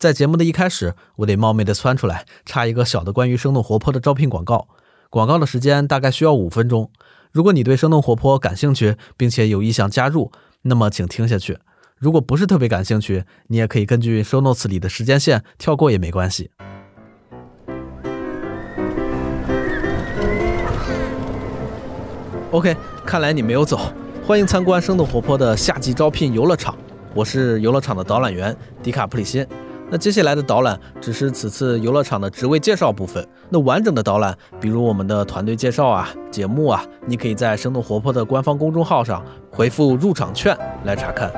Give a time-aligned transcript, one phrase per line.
[0.00, 4.66] 在节目的一开始，我得冒昧的窜出来，插一个小的关于生动活泼的招聘广告。
[5.10, 6.90] 广告的时间大概需要五分钟。
[7.32, 10.32] 如果你对生动活泼感兴趣，并且有意向加入，
[10.62, 11.58] 那么请听下去。
[11.98, 16.50] 如果不是特别感兴趣，你也可以根据 show notes 里的时间线跳过也没关系。
[22.52, 22.74] OK，
[23.04, 23.78] 看来你没有走，
[24.26, 26.74] 欢迎参观生动活泼的夏季招聘游乐场。
[27.12, 29.46] 我是游乐场的导览员迪卡普里辛。
[29.92, 33.26] 那接下来的导览只是此次游乐场的职位介绍部分。
[33.48, 40.56] 那完整的导览，比如我们的团队介绍啊、节目啊，你可以在生动活泼的官方公众号上回复“入场券”
[40.86, 41.32] 来查看。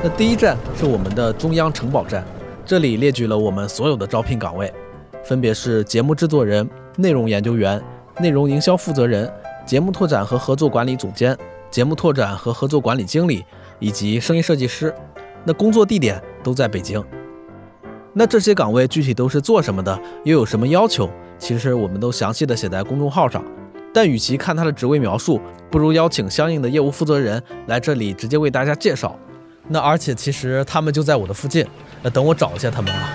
[0.00, 2.24] 那第一站是我们的中央城堡站，
[2.64, 4.72] 这里列举了我们所有的招聘岗位，
[5.24, 7.82] 分别是节目制作人、内容研究员、
[8.20, 9.28] 内容营销负责人、
[9.66, 11.36] 节目拓展和合作管理总监、
[11.68, 13.44] 节目拓展和合作管理经理
[13.80, 14.94] 以及声音设计师。
[15.44, 17.02] 那工作地点都在北京。
[18.12, 21.08] 那这些岗位具体都是做什么的，又有什么要求？
[21.38, 23.44] 其实我们都详细的写在公众号上。
[23.94, 25.40] 但与其看他的职位描述，
[25.70, 29.18] 不如邀请相应的业务负责人来这里直接为大家介绍。
[29.68, 31.64] 那而且其实他们就在我的附近。
[32.02, 33.08] 那等我找一下他们啊。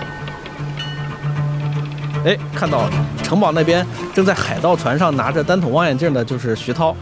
[2.24, 2.90] 哎，看到了，
[3.22, 6.96] 城堡那边正在海盗船上拿着单筒望远镜的就是徐涛，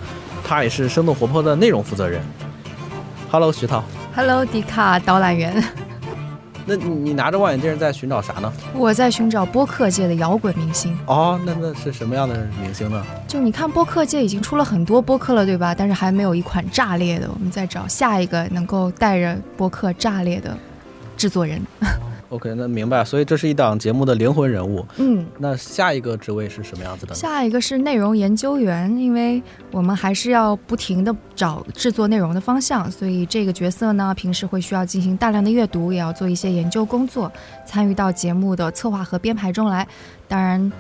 [0.45, 2.21] 他也是生动活泼的内容负责人。
[3.33, 3.83] Hello，徐涛。
[4.15, 5.65] Hello，迪卡导览员。
[6.67, 8.53] 那你你拿着望远镜在寻找啥呢？
[8.75, 10.95] 我在寻找播客界的摇滚明星。
[11.07, 13.03] 哦，那那是什么样的明星呢？
[13.27, 15.75] 就你看，播客界已经出了很多播客了，对吧？
[15.75, 17.27] 但是还没有一款炸裂的。
[17.33, 20.55] 我们在找下一个能够带着播客炸裂的
[21.17, 21.59] 制作人。
[22.33, 23.05] OK，那明白。
[23.05, 24.85] 所以这是一档节目的灵魂人物。
[24.97, 27.15] 嗯，那下一个职位是什么样子的？
[27.15, 37.31] 下一个是内容研究员，因为我们还是要不停的找制作内容的方向，所以这个角色呢，平时会需要进行大量的阅读，也要做一些研究工作，
[37.67, 39.87] 参与到节目的策划和编排中来。
[40.27, 40.73] 当然，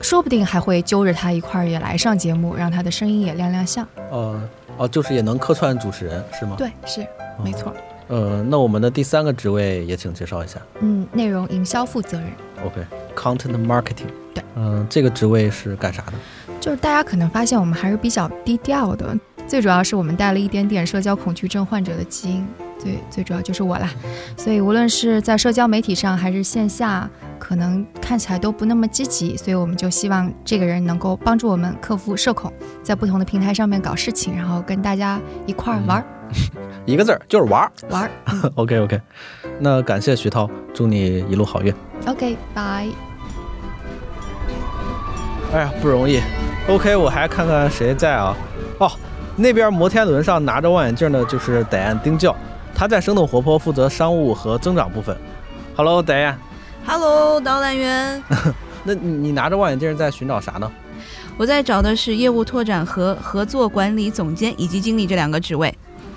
[0.00, 3.84] 说不定还会揪着他一块儿也来上节目，让他的声音也亮亮相。
[4.12, 4.40] 呃，
[4.76, 6.54] 哦，就是也能客串主持人是吗？
[6.56, 7.04] 对，是
[7.42, 7.74] 没错。
[8.08, 10.60] 呃，那我们的第三个职位也请介绍一下。
[10.80, 12.30] 嗯，内容营销负责人。
[12.64, 14.08] OK，Content Marketing。
[14.34, 16.12] 对，嗯，这个职位是干啥的？
[16.60, 19.16] 就是大家可能发现我们还是比较低调的，
[19.46, 22.46] 最主要是我们带了一点点社交恐惧症患者的基因。
[22.84, 23.90] 对，最主要就是我啦。
[24.36, 27.08] 所以无论是在社交媒体上还是线下，
[27.38, 29.36] 可能看起来都不那么积极。
[29.36, 32.52] 所以我们就希望这个人能够帮助我们克服社恐，
[32.82, 36.04] 在不同的平台上面搞事情，然后跟大家一块儿玩儿。
[36.84, 38.10] 一个字儿就是玩儿，玩儿。
[38.56, 39.00] OK OK，
[39.58, 41.72] 那感谢徐涛，祝你一路好运。
[42.06, 42.86] OK，拜。
[45.52, 46.20] 哎呀，不容易。
[46.68, 48.36] OK，我还看看谁在啊？
[48.78, 48.90] 哦，
[49.36, 52.34] 那边摩天轮上拿着望远镜的就是戴安丁教，
[52.74, 55.16] 他在生动活泼负责商务和增长部分。
[55.76, 56.38] Hello，戴安。
[56.86, 58.22] Hello，导览员。
[58.84, 60.70] 那你你拿着望远镜在寻找啥呢？
[61.36, 65.74] 我在找的是业务拓展和合作管理总监以及经理这两个职位。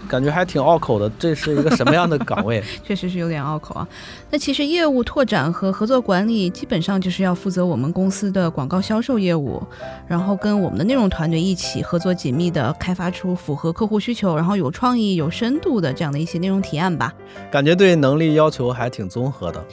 [0.08, 2.64] 感觉还挺拗口的，这是一个什么样的岗位？
[2.84, 3.88] 确实是有点拗口啊。
[4.30, 9.62] 那其实业务拓展和合作管理基本上就是要负责我们公司的广告销售业务，
[10.08, 17.14] 然后跟我们的内容团队一起合作紧密的开发出符合客户需求，然后有创意、有深度的这样的一些内容提案吧。
[17.52, 19.64] 感觉对能力要求还挺综合的。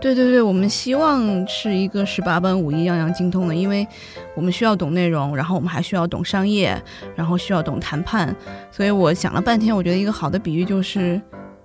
[0.00, 3.86] 对对对，我们希望是一个十八般武艺样样精通的，因为
[4.34, 6.80] 我们需要懂内容，然后我们还需要懂商业，
[7.14, 8.34] 然后需要懂谈判。
[8.70, 11.20] 所以我想了半天，我觉得一个好的比喻就是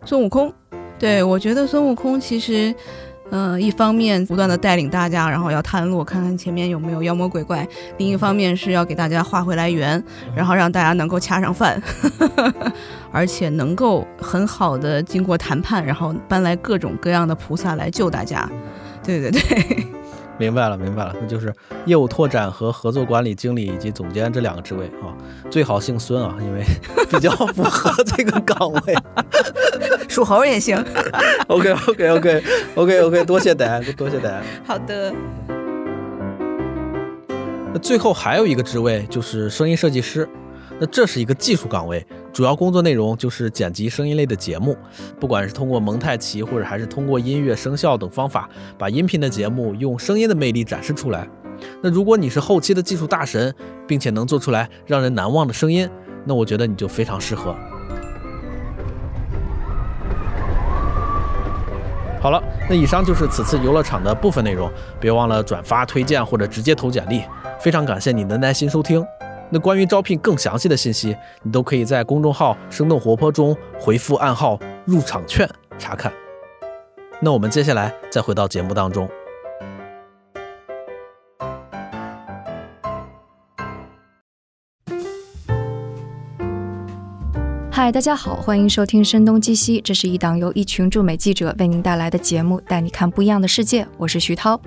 [0.05, 0.53] 孙悟空。
[0.97, 2.73] 对我觉得孙悟空其实。
[3.37, 7.65] 嗯，一方面不断的带领大家，然后要探路，看看前面有没有妖魔鬼怪；
[7.97, 10.01] 另一方面是要给大家画回来圆，
[10.33, 11.81] 然后让大家能够掐上饭，
[13.11, 18.49] 而且能够很好的经过谈判，然后搬来各种各样的菩萨来救大家。
[19.03, 19.85] 对对对。
[20.37, 21.53] 明白了，明白了，那就是
[21.85, 25.15] 业务拓展和合作管理经理以及总监这两个职位啊，
[25.49, 26.63] 最好姓孙啊，因为
[27.09, 28.95] 比较符合这个岗位。
[30.07, 30.77] 属猴也行。
[31.47, 34.41] OK，OK，OK，OK，OK，多谢戴，多谢戴。
[34.65, 35.13] 好的。
[37.73, 40.27] 那最后还有一个职位就是声音设计师。
[40.79, 44.75] 那这是一个技术岗位，主要工作内容就是剪辑声音类的节目，
[45.19, 51.27] 不管是通过蒙太奇，或者还是通过音乐、声效等方法，把音频的节目用声音的魅力展示出来。
[51.81, 53.53] 那如果你是后期的技术大神，
[53.87, 55.89] 并且能做出来让人难忘的声音，
[56.25, 57.55] 那我觉得你就非常适合。
[62.19, 64.69] 好了，那以上就是此次游乐场的部分内容，
[64.99, 67.21] 别忘了转发、推荐或者直接投简历。
[67.61, 69.05] 非常感谢你的耐心收听。
[69.51, 76.11] 那关于招聘更详细的信息，你都可以在公众号“生动活泼”中回复暗号“入场券”查看。
[77.21, 79.07] 那我们接下来再回到节目当中。
[87.71, 93.87] 嗨，大家好，欢迎收听《声东击西》，这是一档由一群驻美记者为您带来的节目，带你看不一样的世界。
[93.97, 94.59] 我是徐涛。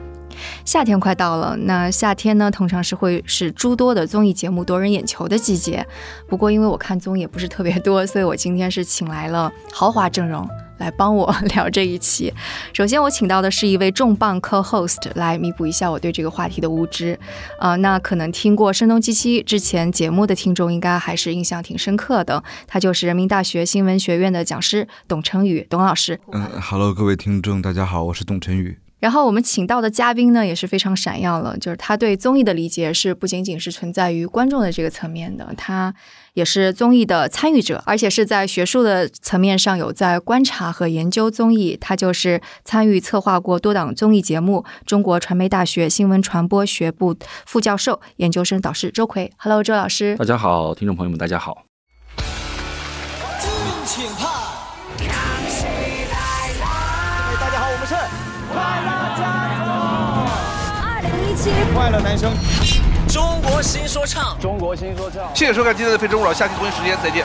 [0.64, 5.87] 夏天快到了，那夏天呢，通常是会是诸多的综艺节目夺人眼球的季节。
[6.26, 10.49] 不过，因为我看综艺也不是特别多，所以我今天是请来了豪华阵容。
[10.79, 12.32] 来帮我聊这一期。
[12.73, 17.19] 首先，我请到的是一位重磅 co-host 来弥补一下我对这个话题的无知。
[17.58, 22.44] 啊，那可能听过《声东击西》之前节目的听众，应该还是印象挺深刻的。
[22.69, 26.20] 他就是人民大学新闻学院的讲师董成宇，董老师。
[26.32, 28.79] 嗯，Hello，各位听众，大家好，我是董成宇。
[28.99, 35.95] 然后我们请到的嘉宾呢，也是非常闪耀了，就是他对综艺的理解是不仅仅是存在于观众的这个层面的，他。
[36.35, 41.77] 也是综艺的参与者，而且是在学术的层面上有在观察和研究综艺。
[41.81, 49.33] 他就是参与策划过多档综艺节目，中国传媒大学新闻传播学部副教授、研究生导师周奎。
[49.37, 50.17] Hello，周老师。
[50.17, 51.68] 大家好，听众朋友们，大家好。
[61.73, 62.32] 快乐男生。
[63.06, 65.35] 中国新说唱，中国新说唱。
[65.37, 67.25] 谢谢收看今天的《非诚勿扰》，下期同一时间再见。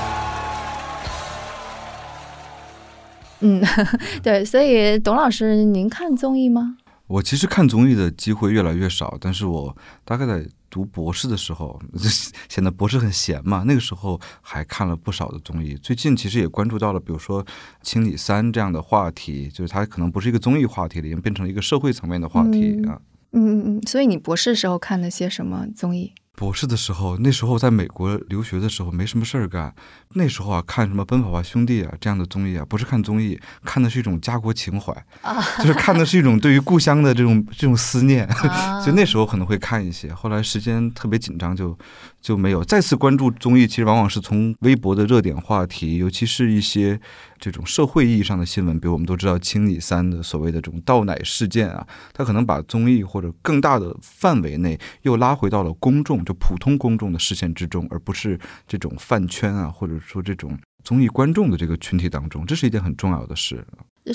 [3.39, 3.61] 嗯，
[4.21, 6.77] 对，所以董老师，您看综艺吗？
[7.07, 9.75] 我其实看综艺的机会越来越少，但是我
[10.05, 11.81] 大概在读博士的时候，
[12.47, 15.73] 显得博士很闲嘛，那个时候还看了不少的综艺。
[15.81, 17.43] 最近其实也关注到了，比如说
[17.81, 22.93] 《清理三》这样的话题，就是它可能不是一个综艺话题了，已经变成了一个社会层面的话题啊。
[22.93, 23.01] 嗯
[23.33, 26.13] 嗯嗯嗯，所以你博士时候看了些什么综艺？
[26.35, 29.73] 博士的时候，那时候在美国留学的时候没什么事儿干，
[30.15, 38.29] 那时候啊看什么《奔跑吧兄弟》啊这样的综艺啊，不是看综艺，看的是一种家国情怀啊，就是看的是一种对于故乡的这种这种思念，
[38.83, 40.13] 所以那时候可能会看一些。
[40.13, 41.77] 后来时间特别紧张，就
[42.21, 43.67] 就没有再次关注综艺。
[43.67, 46.99] 其实往往是从微博的热点话题，尤其是一些
[47.39, 56.23] 这种社会意义上的新闻，比如我们都知道清理三的所谓的这种倒奶事件啊，它可能把综艺或者更大的范围内又拉回到了公众。
[56.23, 63.65] 就普通公众的视线之中，而不是这种饭圈啊，或者说这种综艺观众的这个群体当中，这是一件很重要的事。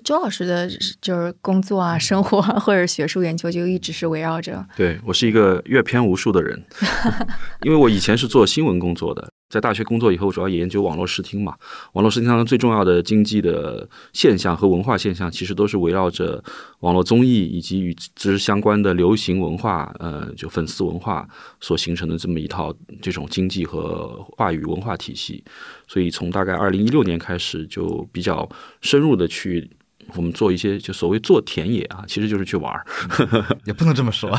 [0.04, 0.68] 周老师的
[1.00, 4.66] 就是工作啊、生活啊或者学术研究，就一直是围绕着。
[4.76, 6.62] 对我是一个阅片无数的人，
[7.64, 9.32] 因为我以前是做新闻工作的。
[9.48, 11.56] 在大学工作以后，主要研究网络视听嘛。
[11.94, 16.42] 网络视听当中最重要的经济的现象和文化现象，其实都是围绕着
[16.80, 21.26] 网络综艺以及与之相关的流行文化，呃，就粉丝文化
[21.60, 25.42] 所形成的这么一套这种经济和话语文化体系。
[25.86, 28.48] 所以从大概二零一六年开始，就比较
[28.82, 29.70] 深入的去。
[30.14, 32.84] 我们做一些就所谓做田野啊，其实就是去玩儿，
[33.66, 34.30] 也不能这么说。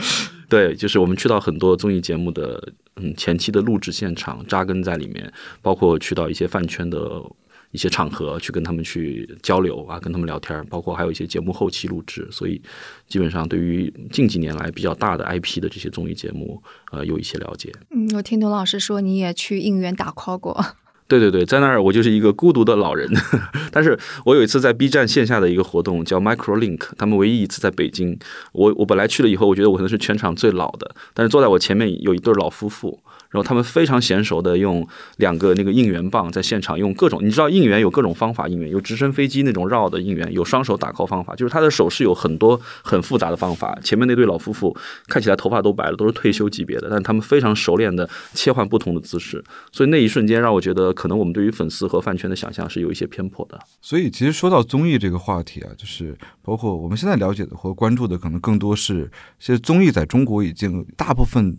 [0.48, 5.32] 对，就是我们去到很多综艺节目的嗯前期的录制现场，扎根在里面，
[5.62, 7.22] 包括去到一些饭圈的
[7.70, 12.26] 一些场合去跟他们去交流啊，跟他们聊天，包括还有一些节目后期录制。
[12.32, 12.60] 所以
[13.06, 17.72] 基本上对于近几年来比较大的 IP 的这些综艺节目，呃，有一些了解。
[17.90, 20.64] 嗯，我听董老师说你也去应援打 call 过。
[21.10, 23.10] 对对对，在那儿我就是一个孤独的老人，
[23.72, 28.16] 但是我有一次在 B 站线下的一个活动叫 Microlink，他们唯一一次在北京，
[28.52, 33.00] 我我本来去了以后，我觉得我可能是全场最老的，但是坐在我前面有一对老夫妇。
[33.30, 34.86] 然后他们非常娴熟的用
[35.18, 43.78] 两个那个应援棒在现场用各种，你知道应援有各种方法，应援有直升飞机那种绕的应援，有双手打 call 方法，就是他的手势有很多很复杂的方法。
[43.82, 53.58] 前面那对老夫妇看起来头发都白了，都是退休级别的，但他们非常熟练的切换不同的姿势，所以那一瞬间让我觉得，可能我们对于粉丝和饭圈的想象是有一些偏颇的。
[53.80, 59.08] 所以其实说到综艺这个话题啊，就是包括我们现在了解的或关注的，可能更多是
[59.38, 61.56] 其实综艺在中国已经大部分。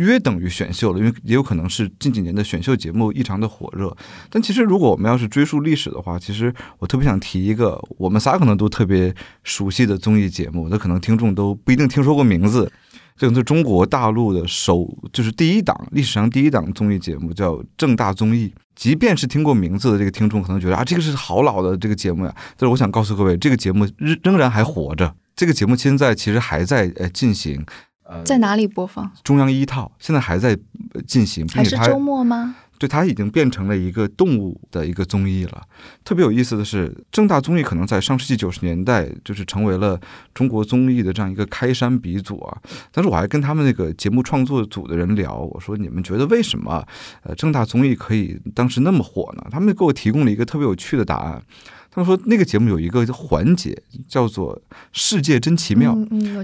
[0.00, 3.96] 约等于选秀了，因为也有可能是近几年的选秀节目异常的火热。
[4.28, 9.14] 但其实，如果我们要是追溯历史的话，其实我特别想提一个我们仨可能都特别
[9.44, 12.70] 熟悉的综艺节目，那可能听众都不一定听说过名字。
[13.16, 18.48] 这个是中国大陆的首，就是第一档历史上第一档综艺节目，叫《正大综艺》。
[18.74, 22.34] 即便是听过名字的这个听众，可能觉得啊，这个是好老的这个节目呀。
[22.56, 25.14] 但是我想告诉各位，这个节目仍仍然还活着。
[25.36, 27.62] 这个节目现在其实还在呃进行。
[28.24, 29.10] 在哪里播放？
[29.22, 30.56] 中央一套现在还在
[31.06, 32.56] 进行，还是周末吗？
[32.78, 35.62] 对，它已经变成了一个动物的一个综艺了。
[36.02, 40.00] 特别有意思的是，正大综艺可能在上世纪九十年代就是成为了
[40.32, 42.56] 中国综艺的这样一个开山鼻祖啊。
[42.90, 46.82] 但是我还跟他们那个节目创作组的人聊，我说你们觉得为什么
[47.22, 49.44] 呃正大综艺可以当时那么火呢？
[49.50, 51.42] 他们给我提供了一个特别有趣的答案。
[51.92, 54.60] 他们说那个节目有一个环节叫做
[54.92, 55.96] “世界真奇妙”，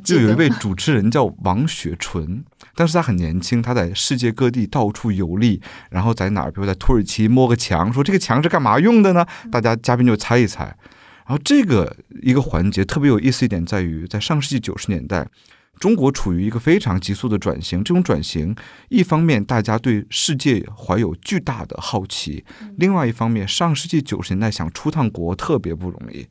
[0.02, 5.60] 就有一位主持人叫王雪纯，但是他很年轻，他在世界各地到处游历，
[5.90, 9.24] 然后在哪儿，比如在土耳其摸个墙，说这个墙是干嘛用的呢？
[9.50, 10.64] 大家嘉宾就猜一猜。
[10.64, 15.28] 然后这个一个环节特别有意思一点在于，在上世纪九十年代。
[15.78, 18.56] 中国处于一个非常急速的转型，这种转型，
[18.88, 22.44] 一方面大家对世界怀有巨大的好奇，
[22.78, 26.26] 另外一方面，上世纪九十年代想出趟国特别不容易，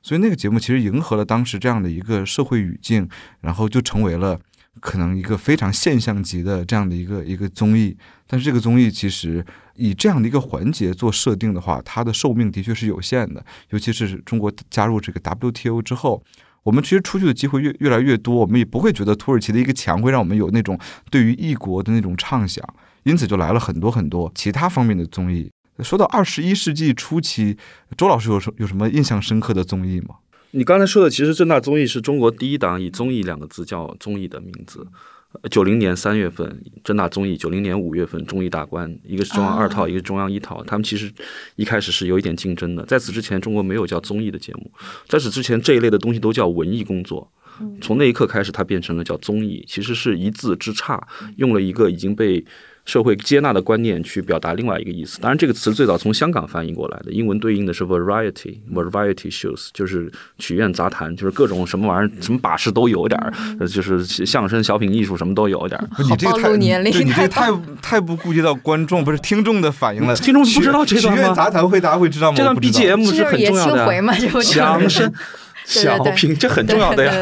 [0.00, 3.08] 所以那个节目其实迎合了当时这样的一个社会语境，
[3.40, 4.38] 然后就成为了
[4.80, 7.96] 可能一个非常现象级的这样的一个一个综艺。
[8.28, 16.22] 但是这个综艺其实以这样的一个环节做设定的话，它的寿命的确是有限的，尤其是中国加入这个 WTO 之后。
[16.64, 20.78] 我们其实出去的机会越越来越多，我们也不会觉得土耳其的一个墙会让我们有那种
[21.10, 22.66] 对于异国的那种畅想，
[23.04, 25.50] 因此就来了很多很多其他方面的综艺。
[25.80, 27.56] 说到二十一世纪初期，
[27.96, 30.16] 周老师有什有什么印象深刻的综艺吗？
[30.52, 34.86] 你刚才说的，其实正大综艺是中国第一档以综艺两个字叫综艺的名字。
[35.50, 38.98] 九零年三月份，正大综艺；九零年五月份，综艺大观。
[39.04, 40.62] 一个是中央二套，一个是中央一套。
[40.64, 41.12] 他们其实
[41.56, 42.84] 一开始是有一点竞争的。
[42.86, 44.70] 在此之前，中国没有叫综艺的节目。
[45.08, 47.30] 在此之前，这一类的东西都叫文艺工作。
[47.80, 52.44] 从那一刻开始，它变成了叫综艺，其实是一字之差，用了一个已经被。
[52.84, 63.32] 社会接纳的观念去表达另外一个意思，当然这个词最早从香港翻译过来的，英文对应的是 variety，variety shows，就是曲苑杂谈，就是各种什么玩意儿，什么把式都有点儿，
[63.66, 65.88] 就是相声、小品艺术什么都有点儿。
[66.02, 67.50] 你这个太，年龄你这太
[67.80, 70.14] 太不顾及到观众不是听众的反应了。
[70.16, 71.22] 听众不知道这段吗？
[71.22, 72.36] 曲苑杂谈会大家会知道吗？
[72.36, 74.42] 这段 BGM 是很重要的。
[74.42, 75.12] 相声。
[75.64, 77.12] 小品这很重要的呀，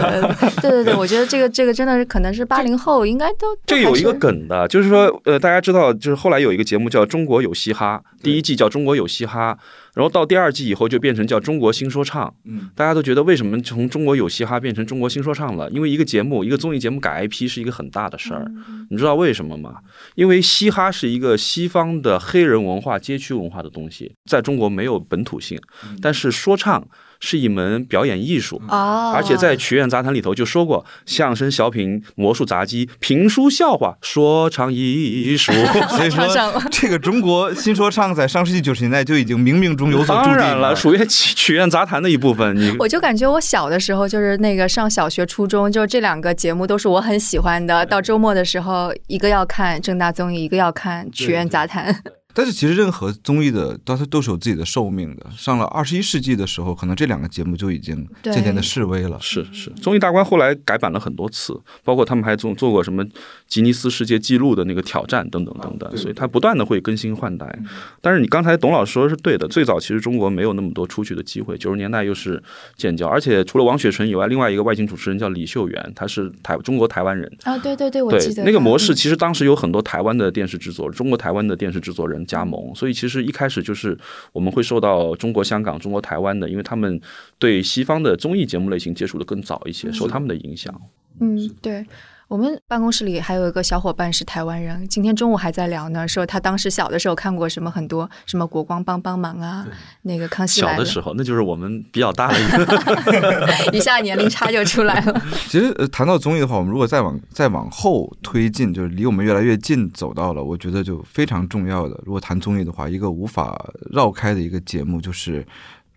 [0.61, 9.55] 对对对，我觉得这个这个真的是可能是八零后应该都这有一个梗的，就是说呃，大家知道，就是后来有一个节目叫《中国有嘻哈》，第一季叫《中国有嘻哈》，
[9.95, 12.29] 然后到第二季以后就变成叫《中国新说唱》。
[12.45, 15.71] 嗯，大家都觉得为什么从《中国有嘻哈》变成《中国新说唱》了？
[15.71, 18.45] 因为一个节目，一个综艺节目改 IP 是一个很大的事儿。
[18.91, 19.77] 你知道为什么吗？
[20.17, 25.61] 因为嘻哈是一个西方的黑人文化、街区文化的东西，在中国没有本土性，
[26.01, 26.85] 但是说唱。
[27.25, 35.53] 是一门表演艺术啊，而且在曲苑杂谈里头就说过，相声、小品、魔术、杂技、评书、笑话、说唱艺术。
[35.97, 36.27] 所以说，
[36.73, 42.57] 这个中国新说唱在上世纪九十年代就已经冥冥中有所注定了，属于曲曲苑杂谈的一部分。
[42.57, 47.87] 你我就感觉我小的时候就是那个上小学、初中，就这两个节目都是我很喜欢的。
[47.87, 51.95] 到周末的时候，一个要看正大综艺，一个要看曲苑杂谈。
[52.35, 55.27] 但是其实任何综艺的，它都是有自己的寿命的。
[55.37, 59.19] 上了二十一世纪的时候，可能这两个节目就已经渐渐的式微了。
[59.21, 63.05] 是是，综艺大观后来改版了很多次，包括他们还做做过什么
[63.47, 67.59] 吉尼斯世界纪录的那个挑战等等等等，所以它不断的会更新换代。
[68.01, 72.43] 但是你刚才董老师说的是对的，最早其实中国没有那么多出去的机会，九十年代又是
[72.77, 82.22] 建交，而且除了王雪纯以外，另外一个外景主持人叫李秀媛，她是台中国台湾人啊，对对对，我记得那个模式，其实当时有很多台湾的电视制作，中国台湾的电视制作人。
[82.27, 83.97] 加盟，所以其实一开始就是
[84.33, 87.01] 我们会受到中国香港、中国台湾的，因为他们
[87.39, 90.75] 对西方的综艺节目类型接触的更早一些，受他们的影响。
[91.21, 91.85] 嗯，对。
[92.33, 99.67] 我们办公室里还有一个小伙伴是台湾人，今天中午还在聊呢，说他当时小的时候看过什么很多什么国光帮帮忙啊，
[100.01, 100.77] 那个康熙来了。
[100.77, 105.23] 小的时候，那就是我们比较大的一个，一下年龄差就出来了。
[105.47, 112.01] 其实谈到综艺的话，我们如果再往再往后推进，就是离我们越来越近，走到了，我觉得就非常重要的。
[112.07, 115.47] 如果谈综艺的话，一个无法绕开的一个节目就是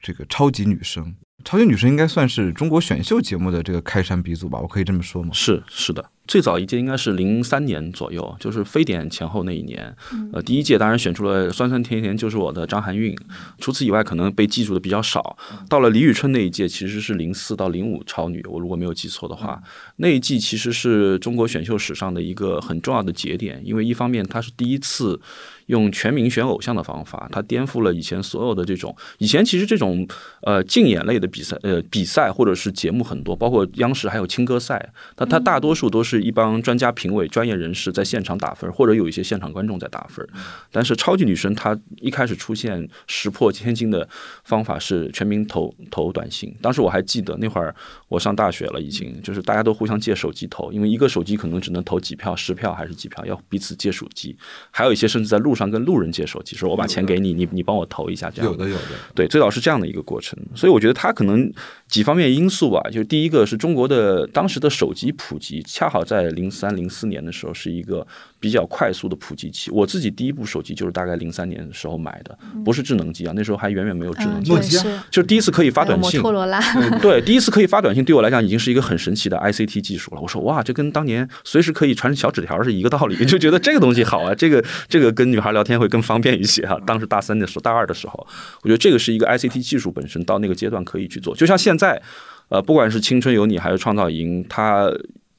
[0.02, 1.16] 这个超级女声。
[1.46, 4.60] 超级女声应该算是中国选秀节目的这个开山鼻祖吧？
[4.60, 5.30] 我可以这么说吗？
[5.32, 6.04] 是是的。
[6.28, 9.96] 最早一届应该是零三年左右，就是非典前后那一年。
[10.34, 13.16] 呃，第一届当然选出了酸酸甜甜就是我的张含韵，
[13.60, 15.38] 除此以外可能被记住的比较少。
[15.70, 19.62] 到了李宇春那一届，其实是零四到零五超女，我如果没有记错的话，
[19.98, 25.20] 那一季其实是中国选秀史上的一个很重要的节点，因为一方面它是第一次
[25.68, 30.08] 用全民选偶像的方法，它颠覆了以前所有的这种以前其实这种
[30.42, 36.15] 呃竞演类的比赛呃比赛或者是节目很多，包括央视还有青歌赛，那它大多数都是。
[36.16, 40.26] 是一帮专家评委、专业人士在现场打分，或者有一些现场观众在打分。
[40.72, 44.08] 但是超级女声她一开始出现石破天惊的
[44.46, 46.56] 方法是全民投投短信。
[46.62, 47.76] 当时我还记得那会儿
[48.08, 54.34] 我上大学了，已经就是大家都互相借手机投，因为一个手机可能只能投几票、十票还是几票，要彼此借手机。
[54.72, 58.30] 还有一些甚至在路上跟路人借手机，说我把钱给你，你你帮我投一下。
[58.30, 60.40] 这样有的有的，对，最早是这样的一个过程。
[60.56, 61.52] 所以我觉得它可能
[61.90, 66.05] 几方面因素吧，就是第一个是中国的当时的手机普及恰好。
[66.06, 68.06] 在零三零四年的时候是一个
[68.40, 69.72] 比较快速的普及期。
[69.72, 74.52] 我自己第一部手机就是大概零三年的时候买的，不是智能机啊，那时候还远远没有智能机。
[74.52, 76.62] 诺基亚就是第一次可以发短信，摩托罗拉，
[77.02, 80.22] 对，第一次可以发短信，对我来讲已经是一个很神奇的 ICT 技术了。
[80.22, 86.78] 我说哇，这跟当年随时可以传小纸条是一个道理，就觉得这个东西好啊，这个这个跟女孩聊天会更方便一些啊。
[86.86, 88.28] 当时大三的时候，大二的时候，
[88.62, 92.02] 我觉得这个是一个 ICT 技术本身到那个阶段可以去做，就像现在，
[92.50, 94.92] 呃，不管是青春有你还是创造营，它。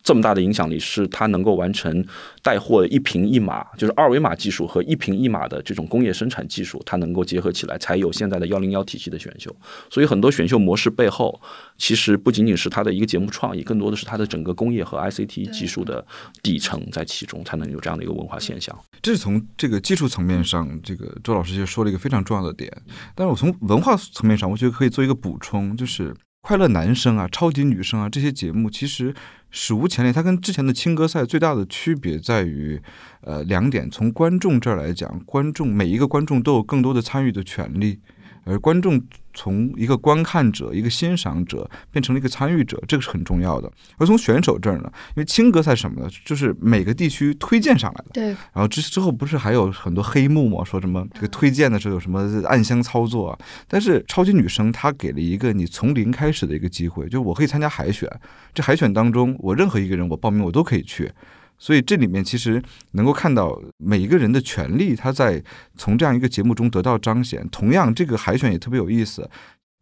[0.07, 2.07] 这么大的影响力是它能够完成
[2.41, 9.53] 带货一瓶一码，就是二维码技术和一瓶一码的这种工业生产技术，它能够结合起来，才有现在的幺零幺体系的选秀。
[9.91, 11.41] 所以很多选秀模式背后，
[11.77, 16.07] 其实不仅仅是它的一个节目创意，更多的是它的整个工业和 ICT 技术的
[16.41, 18.79] 底层在其中，才能有这样的一个文化现象。
[19.03, 22.73] 这是从这个技术层面上，这个周老师就说了一个非常重要的点。
[23.17, 26.15] 但是我从文化层面上，我觉得可以做一个补充，就是
[26.47, 29.13] 快乐男生啊、超级女生啊这些节目，其实。
[29.51, 32.81] 史无前例，它跟之前的青歌赛最大的区别在于，
[33.23, 33.91] 呃，两点。
[33.91, 37.99] 从观众这儿来讲，观众每一个观众都有更多的参与的权利。
[38.45, 39.03] 而观众
[39.37, 43.71] 从一个观看者、一个欣赏者变成了一个参与者，这个是很重要的。
[43.99, 46.09] 而从选手这儿呢，因为青歌赛什么呢？
[46.25, 48.11] 就是每个地区推荐上来的。
[48.15, 48.29] 对。
[48.29, 50.65] 然后之之后不是还有很多黑幕吗？
[50.65, 53.39] 说什么这个推荐的时候有什么暗箱操作啊？
[53.69, 58.11] 但是超级女声她给了一个你从零开始的一个机会，就是我可以参加海选，
[58.55, 61.13] 这海选当中我任何一个人我报名我都可以去。
[61.59, 65.43] 所以这里面其实能够看到每一个人的权利，他在
[65.77, 67.47] 从这样一个节目中得到彰显。
[67.51, 69.29] 同样，这个海选也特别有意思。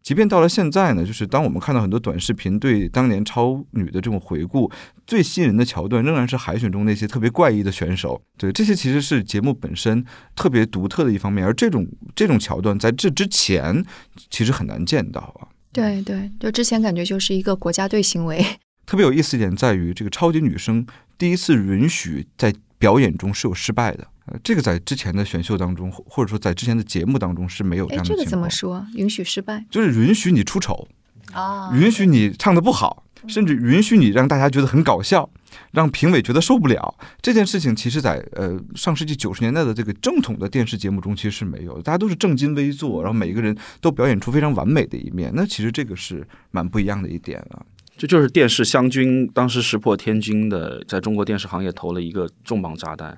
[0.01, 4.71] 即便到了现在呢，就是当我们看到很多短视频对当年超女的这种回顾，
[5.07, 8.21] 最吸引人的桥段仍然是海选中那些特别怪异的选手。
[8.37, 10.05] 对，这些其实是节目本身
[10.35, 11.43] 特别独特的一方面。
[11.43, 13.83] 而这种这种桥段在这之前
[14.29, 15.49] 其实很难见到啊。
[15.73, 18.45] 对对，就之前感觉就是一个国家队行为。
[18.85, 20.85] 特别有意思一点在于，这个超级女声
[21.17, 28.19] 第一次允许在表演中是有失败的，呃，这个在之前的选秀当中，或者说在之前的节目当中是没有这样的情况。
[28.19, 28.85] 这个怎么说？
[28.95, 29.65] 允许失败？
[29.71, 30.87] 就是允许你出丑
[31.31, 35.27] 啊，允许你唱的不好，甚至允许你让大家觉得很搞笑，
[35.71, 36.95] 让评委觉得受不了。
[37.21, 41.81] 这件事情其实，在呃上世纪九十年代的这个正统的电视节目中，其实是没有。
[41.81, 45.31] 大家都是正襟危坐，然后每个人都表演出非常完美的一面。
[45.33, 47.63] 那其实这个是蛮不一样的一点啊。
[47.97, 53.17] 这就是电视湘军当时石破天惊的，在中国电视行业投了一个重磅炸弹。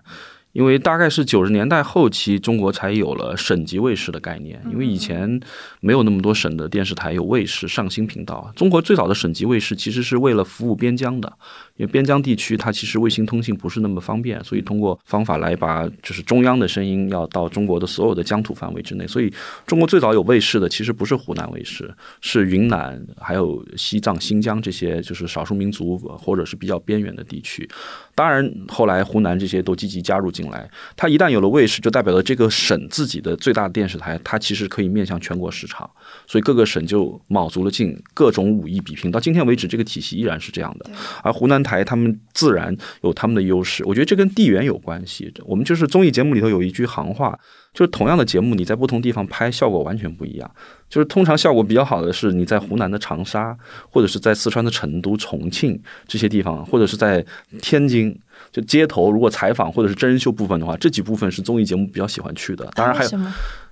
[0.53, 4.59] 因为大概是九十年代后期，中国才有了省级卫视的概念。
[4.71, 5.39] 因为以前
[5.81, 8.51] 没有那么多省的电视台有卫视上星频道。
[8.55, 11.31] 中国最早的省级卫视其实是为了服务边疆的，
[11.75, 19.05] 因为边疆地区它其实卫星通信不是那么方便，所以通过方法来把就是中央的声音要到中国的所有的疆土范围之内。
[19.05, 19.31] 所以
[19.67, 27.69] 中国最早有卫视的其实不是湖南卫视，是云南还有西藏、新疆这些就是少数民族或者是比较边远的地区。
[28.15, 30.46] 当然后来湖南这些都积极加入进。
[30.51, 35.89] 来，它一旦有了卫视，就代表了这个省自己的最大的电视台，它其实可以面向全国市场，
[36.25, 39.11] 所以各个省就卯足了劲，各种武艺比拼。
[39.11, 40.89] 到今天为止，这个体系依然是这样的。
[41.23, 45.33] 而湖南台他们自然有他们的优势，我觉得这跟地缘有关系。
[45.45, 47.37] 我们就是综艺节目里头有一句行话，
[47.73, 50.49] 就是同样的节目，你在不同地方拍，效果完全不一样。
[50.89, 53.57] 就是通常效果比较好的是你在湖南的长沙，
[53.89, 57.25] 或者是在四川的成都、重庆这些地方，或者是在
[57.61, 58.17] 天津。
[58.51, 62.69] 就街头，如果采访或者是真人秀部分的话，这几部分是综艺节目比较喜欢去的。
[62.73, 63.09] 当然还有，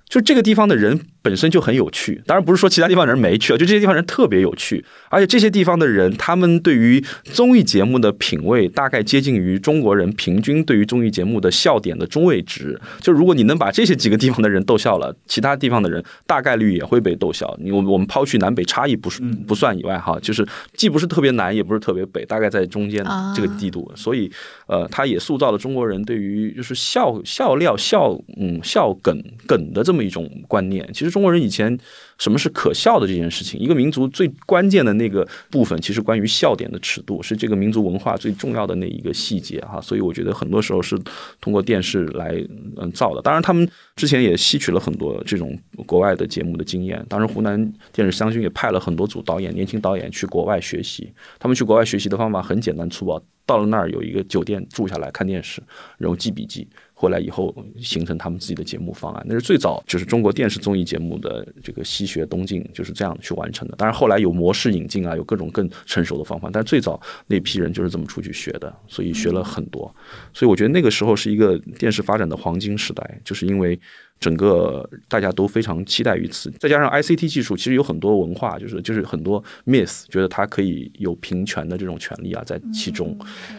[0.07, 0.99] 就这个地方的人。
[1.25, 12.79] 本身就很有趣，当然不是说其他地方人没趣啊，就这些地方人特别有趣，而且这些地方的人，他们对于综艺节目的品味大概接近于中国人平均对于综艺节目的笑点的中位值。
[13.01, 17.57] 就如果你能把这些几个地方的人逗笑了，其他地方的人大概率也会被逗笑。
[17.59, 23.03] 你我我们抛去南北差异不是不算以外哈，就是既不是特别南，也不是特别北，大概在中间
[23.35, 24.31] 这个地度，所以
[24.67, 30.87] 呃，他也塑造了中国人对于就是笑笑料笑嗯笑梗梗的这么这么一种观念。
[30.93, 31.15] 其实。
[31.15, 31.79] 中国人以前
[32.17, 39.79] 什么是可笑的这件事情，一个民族最关键的那个部分，其实关于笑点的尺度，是这个民族文化最重要的那一个细节哈。
[39.79, 40.99] 所以我觉得很多时候是
[41.39, 42.35] 通过电视来
[42.75, 43.21] 嗯造的。
[43.21, 47.01] 当然，他们之前也吸取了很多这种国外的节目的经验。
[47.07, 51.09] 当时湖南电视湘军也派了很多组导演，年轻导演去国外学习。
[51.39, 55.63] 他们去国外学习的方法很简单粗暴，到了那儿有一个酒店住下来看电视，
[55.97, 56.67] 然后记笔记。
[56.97, 63.75] 回来以后形成他们自己的节目方案，那是最早就是中国电视综艺节目的这个西学东进就是这样去完成的。
[63.75, 69.93] 当然后来有模式引进啊，有各种更成熟的方法，但最早那批人就是这么出去学的，所以学了很多。
[70.33, 73.77] 所以我觉得那个时候是一个电视发展的黄金时代，就是因为
[74.19, 76.49] 整个大家都非常期待于此。
[76.59, 83.17] 再加上 ICT 技术，其实有很多文化，就是就是很多 miss 觉得它可以有平权的这种权利啊在其中，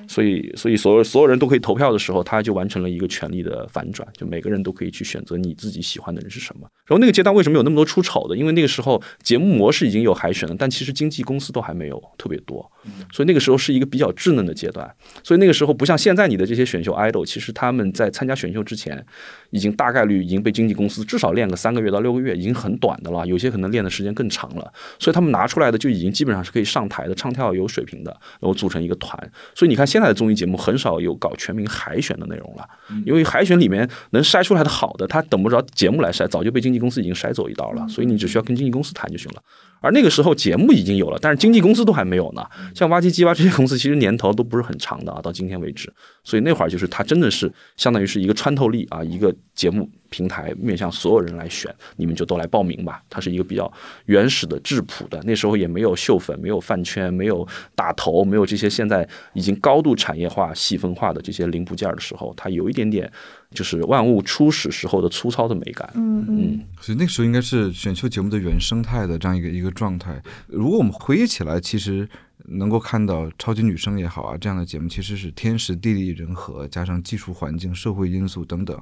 [0.09, 6.69] 所以所以所有所有人都可以投票的时候，它就完成了一个权力的反转，就每个人都可以去选择你自己喜欢的人是什么。
[6.87, 8.37] 然后那个阶段为什么有那么多出丑的？
[8.37, 12.71] 因为那个时候节目模式已经有海选了，但其实经纪公司都还没有特别多，
[13.13, 14.93] 所以那个时候是一个比较稚嫩的阶段。
[15.23, 19.05] 所以那个时候不像现在你的这些选秀 idol，其实他们在参加选秀之前，
[19.57, 23.27] 已经大概率已经被经纪公司至少练个三个月到六个月，已经很短的了。
[23.27, 29.19] 有些可能练的时间更长了，所以他们拿出来的就已经基本上是可以上台的，唱跳有水平的，然后组成一个团。
[29.55, 32.69] 所以你看现在的综艺节目很少有搞全民海选的内容了，
[33.07, 37.89] 因为海选里面能筛出来的好的，他等不着节目来筛，早就被经纪公司已经筛走一道了。
[37.89, 39.43] 所以你只需要跟经纪公司谈就行了。
[39.81, 42.45] 而那个时候节目已经有了，但是经纪公司都还没有呢。
[42.75, 45.93] 像挖机机挖这些公司，其实年头都不是很长的啊，到今天为止。
[46.25, 53.01] 所以那会儿就是它真的是相当于是一个穿透力啊，一个节目平台面向所有人来选，你们就都来报名吧。
[53.09, 53.73] 它是一个比较
[54.07, 63.11] 原始的质朴的，那时候也没有秀粉，没有饭圈，没有打头，没有这些现在已经高度产业化、细分化的这些零部件的时候，它有一点点
[63.57, 65.91] 就是万物初始时候的粗糙的美感。
[65.95, 70.23] 嗯嗯，所以那个时候应该是选秀节目的原生态的这样一个一个状态。
[70.47, 72.07] 如果我们回忆起来，其实。
[72.49, 78.81] 能够看到超级女声也好啊，这样的节目其实是天时地利人和，加上技术环境、社会因素等等，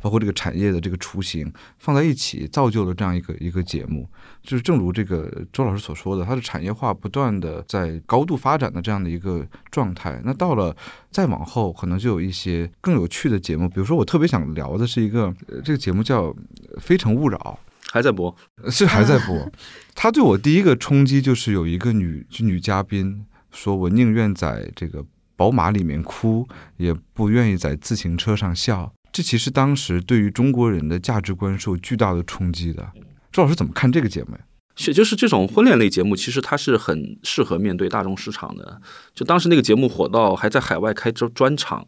[0.00, 4.08] 包括这个产业的这个雏形放在一起，造就了这样一个一个节目。
[4.42, 10.20] 就是正如这个周老师所说的，它的产业化不断的在高度发展的这样的一个状态。
[10.24, 10.74] 那到了
[11.10, 16.28] 再往后，可能就有一些更有趣的节目，比如说我特别想聊的是一个这个节目叫
[16.78, 17.58] 《非诚勿扰》。
[17.90, 18.34] 还在播，
[18.70, 19.50] 是还在播。
[19.94, 25.04] 他对我第一个冲击就是有一个女女嘉宾说：“我宁愿在这个
[25.36, 32.92] 宝马里面哭，也不愿意在自行车上笑。”这其实当时对于中国人的价值观是有巨大的冲击的。
[33.32, 34.40] 周老师怎么看这个节目呀？
[34.76, 38.80] 是，就是这种婚恋类节目，其实它是很适合面对大众市场的。
[39.12, 41.86] 就当时那个节目火到还在海外开专专场，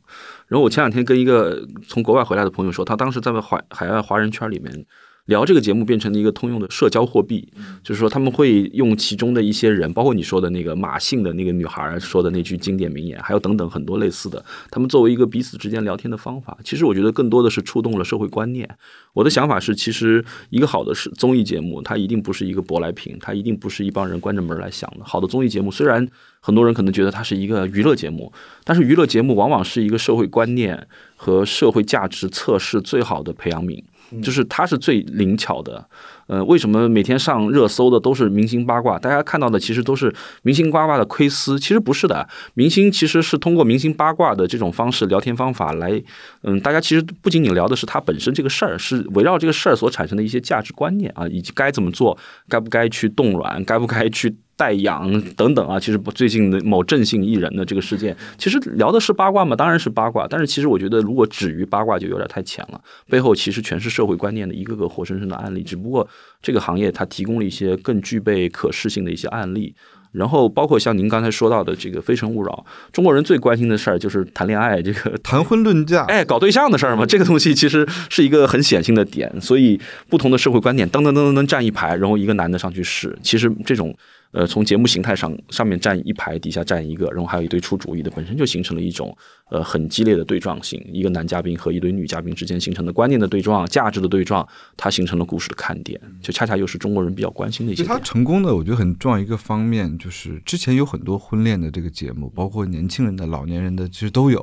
[0.49, 4.85] 然后我前两天跟一个从国外回来的朋友说，他当时在海海外华人圈里面。
[5.27, 7.49] 聊这个节目变成了一个通用的社交货币，
[7.85, 16.59] 就是说他们会用其中的一些人，包括你说的那个马姓的那个女孩说的那句经典名言，还有等等很多类似的，他们作为一个彼此之间聊天的方法。
[16.65, 18.69] 其实我觉得更多的是触动了社会观念。
[19.13, 25.05] 我的想法是，其实一个好的是综艺节目，它一定不是一个舶来品，它一定不是一帮人关着门来想的。
[25.05, 26.07] 好的综艺节目，虽然
[26.41, 28.33] 很多人可能觉得它是一个娱乐节目，
[28.65, 33.81] 但是娱乐节目往往是一个社会观念和社会价值测试最好的培养皿。
[34.21, 35.89] 就是它是最灵巧的，
[36.27, 38.99] 呃，为什么每天上热搜的都是明星八卦？
[38.99, 42.29] 大家看到的其实都是明星八卦的窥私，其实不是的。
[42.55, 46.03] 明星其实是通过明星八卦的这种方式聊天方法来，
[46.43, 52.17] 嗯，大家其实不仅仅聊的是他本身这个事儿，是围绕这个事儿所产生的一些价值观念啊，以及该怎么做，
[52.49, 54.37] 该不该去冻卵，该不该去。
[54.55, 59.57] 代养等等啊，其实最近的某正性艺人的这个事件，其实聊的是八卦嘛？
[59.57, 60.25] 当然是八卦。
[60.29, 62.81] 但是其实我觉得，如果止于八卦，就有点太浅了。
[63.09, 65.65] 背后其实全是社会观念的一个个活生生的案例。
[65.65, 66.07] 只不过
[66.41, 69.75] 这个行业它提供了一些更具备可视性的一些案例。
[70.13, 77.07] 然后包括像您刚才说到的这个《非诚勿扰》，中国人最关心的事儿就是谈恋爱，这个谈婚论嫁，哎，搞对象的事儿嘛。
[77.07, 79.41] 这个东西其实是一个很显性的点。
[79.41, 83.97] 所以不同的社会观点，噔噔噔噔噔站一排，然后一个男的上去试，其实这种。
[84.33, 89.15] 呃，从节目形态上，上面站一排，底下站一个，然后还有一堆出主意的，本身就形成了一种
[89.51, 90.83] 呃很激烈的对撞性。
[90.91, 97.85] 一个男嘉宾和一堆女嘉宾之间形成的观念的对撞、价值的对撞，它形成了故事的看点，就恰恰又是中国人比较关心的一些。
[97.85, 104.41] 它成功的，我觉得很重要一个方面就是之前有很多婚恋的这个节目，包括年轻人的、老年人的，其实都有。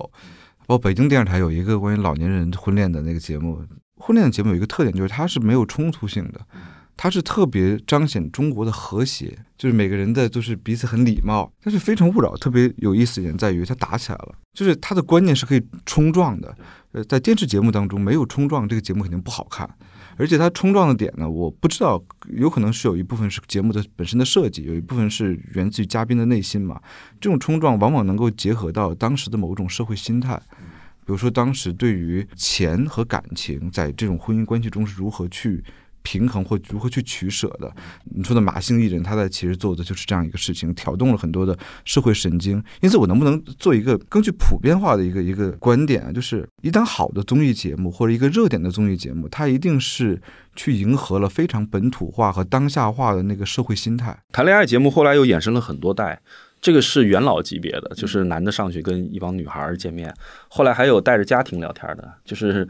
[0.67, 3.59] 包括北京电视台有一个关于老年人婚恋的那个节目，
[3.95, 6.39] 婚恋的节目有一个特点，就是它是没有冲突性的。
[7.01, 11.49] 它是特别彰显中国的和谐，就是每个人的都是彼此很礼貌。
[11.63, 16.53] 但是《非诚勿扰》特别有意思一点在于，它打起来了，就是它的观念是可以冲撞的。
[16.91, 19.69] 呃，在电视节目当中没有冲撞，这个节目肯定不好看。
[20.17, 26.81] 而且它冲撞的点呢，我不知道，有可能是有一部分是节目的本身的设计，有一部分是源自于嘉宾的内心嘛。
[27.21, 30.35] 这种冲撞往往能够结合到当时的某种社会心态，
[31.05, 35.63] 比如说当时对于钱和感情在这种婚姻关系中是如何去。
[36.01, 37.71] 平衡或如何去取舍的？
[38.15, 42.63] 你说的马姓艺人，他在其实做的就是这样一个事情，挑动了很多的社会神经。
[42.81, 46.11] 因此，我能不能做一个更具普遍化的一个一个观点啊？
[46.11, 50.21] 就是一档好的综艺节目或者一个热点的综艺节目，它一定是
[50.55, 54.17] 去迎合了非常本土化和当下化的那个社会心态。
[54.31, 56.21] 谈恋爱节目后来又衍生了很多代，
[56.61, 60.13] 这个是元老级别的，就是男的上去跟一帮女孩见面，
[60.47, 62.67] 后来还有带着家庭聊天的，就是。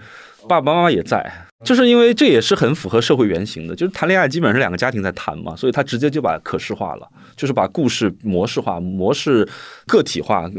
[0.48, 1.49] 爸爸妈妈也在。
[1.66, 7.08] 就是因为这也是很符合社会原型的，就是谈恋爱基本上是两个家庭在谈嘛，所以他直接就把可视化了，
[7.40, 9.48] 就是把故事模式化、模式
[9.88, 10.52] 个体化，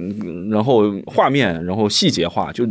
[0.51, 2.67] 然后画面，然后细节化，就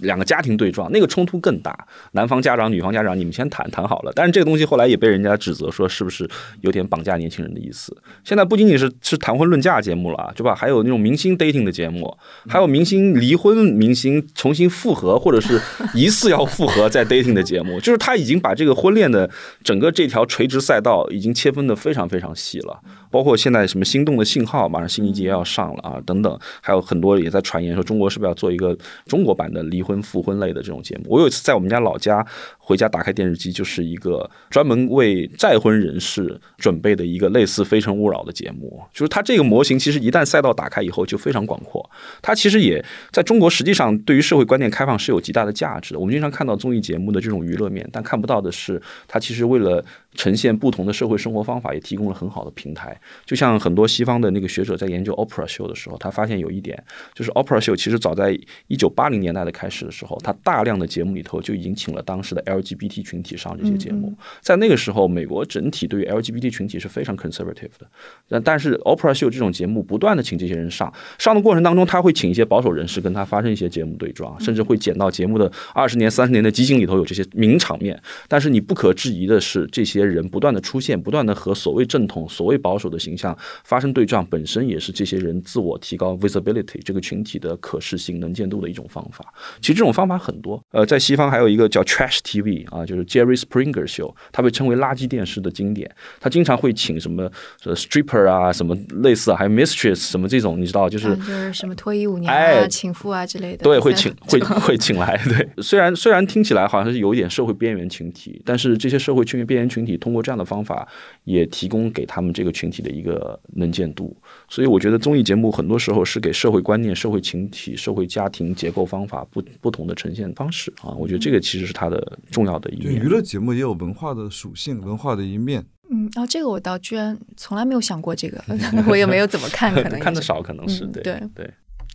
[0.00, 1.86] 两个家庭对撞，那个冲突更大。
[2.12, 4.12] 男方家长、女方家长，你们先谈谈好了。
[4.16, 6.28] 但是这个东西后来也被人家指责说是不是
[6.62, 7.96] 有点绑架年轻人的意思。
[8.24, 10.52] 现在不仅仅是是谈婚论嫁节目了，对吧？
[10.52, 12.12] 还有那种明星 dating 的节目，
[12.48, 15.60] 还有明星离婚、明星重新复合，或者是
[15.94, 17.78] 疑似要复合再 dating 的节目。
[17.78, 19.30] 就是他已经把这个婚恋的
[19.62, 22.80] 整个这条垂直赛道已经切分的非常非常细了。
[23.14, 31.04] 包括现在什么心动的信号，马上新一季要上了啊，等等，还有很多也在传言说中国是不是要做一个中国版的离婚复婚类的这种节目。
[31.06, 32.26] 我有一次在我们家老家
[32.58, 38.82] 回家打开电视机，就是一个专门为再婚人士准备的一个类似《非诚勿扰》的节目。
[38.92, 41.88] 就是它这个模型其实一旦赛道打开以后就非常广阔。
[42.20, 45.96] 它其实也在中国实际上对于社会观念开放是有极大的价值。
[45.96, 49.84] 我们经常看到综艺节目的这种娱乐面，但看不到的是它其实为了。
[50.14, 52.98] 呈现不同的社会生活方法，也提供了很好的平台。
[53.24, 56.82] 就像很多西方的那个学者在研究 opera show 的时候，他发现有一点，
[57.14, 64.14] 就是 opera show 其实早在一九八零年代的开始的时候，他大量的节目里头就已经请了当时的 LGBT 群体上这些节目。
[64.40, 67.86] 在那个时候，美国整体对于 LGBT 群体是非常 conservative 的。
[68.28, 78.00] 但但是 opera show 这种节目不断的请这些人上，上的过程当中，他会请一些保守人士跟他发生一些节目对撞，甚至会剪到节目的二十年、三十年的集锦里头有这些名场面。
[78.28, 89.24] 但是你不可质疑的是，这些人不断的出现，不断的和所谓正统、所谓保守的形象发生对撞，本身也是这些人自我提高 visibility 这个群体的可视性、能见度的一种方法。
[89.60, 95.90] 其实这种方法很多，呃，在西方还有一个叫 Trash TV 啊，就是 Jerry Springer Show，它被称为垃圾电视的经典。
[96.20, 97.30] 他经常会请什么
[97.62, 103.64] stripper 啊，什么类似，还有 mistress 什么这种，你知道，就是就是什么脱衣舞娘啊、情妇啊之类的。
[103.64, 105.20] 对，会 请会会请来。
[105.28, 110.86] 对，虽然虽然听起来好像是有一点社会边缘群体，但是这些社会群边缘群体通过这样的方法，
[111.24, 114.16] 也提供给他们这个群体的一个能见度。
[114.48, 120.90] 所以我觉得综艺节目很多时候是给社会观念、社会群体、社会家庭结构方法不不同的呈现方式啊。
[120.98, 122.94] 我觉得这个其实是它的重要的一面。
[122.94, 125.64] 娱乐节目也有文化的属性、文化的一面。
[125.90, 128.42] 嗯，然后这个我倒居然从来没有想过这个，
[128.88, 131.50] 我也没有怎么看，可能 看的少，可能是对对对。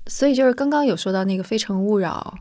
[0.07, 2.37] 所以就是刚刚有说到那个《非诚勿扰》。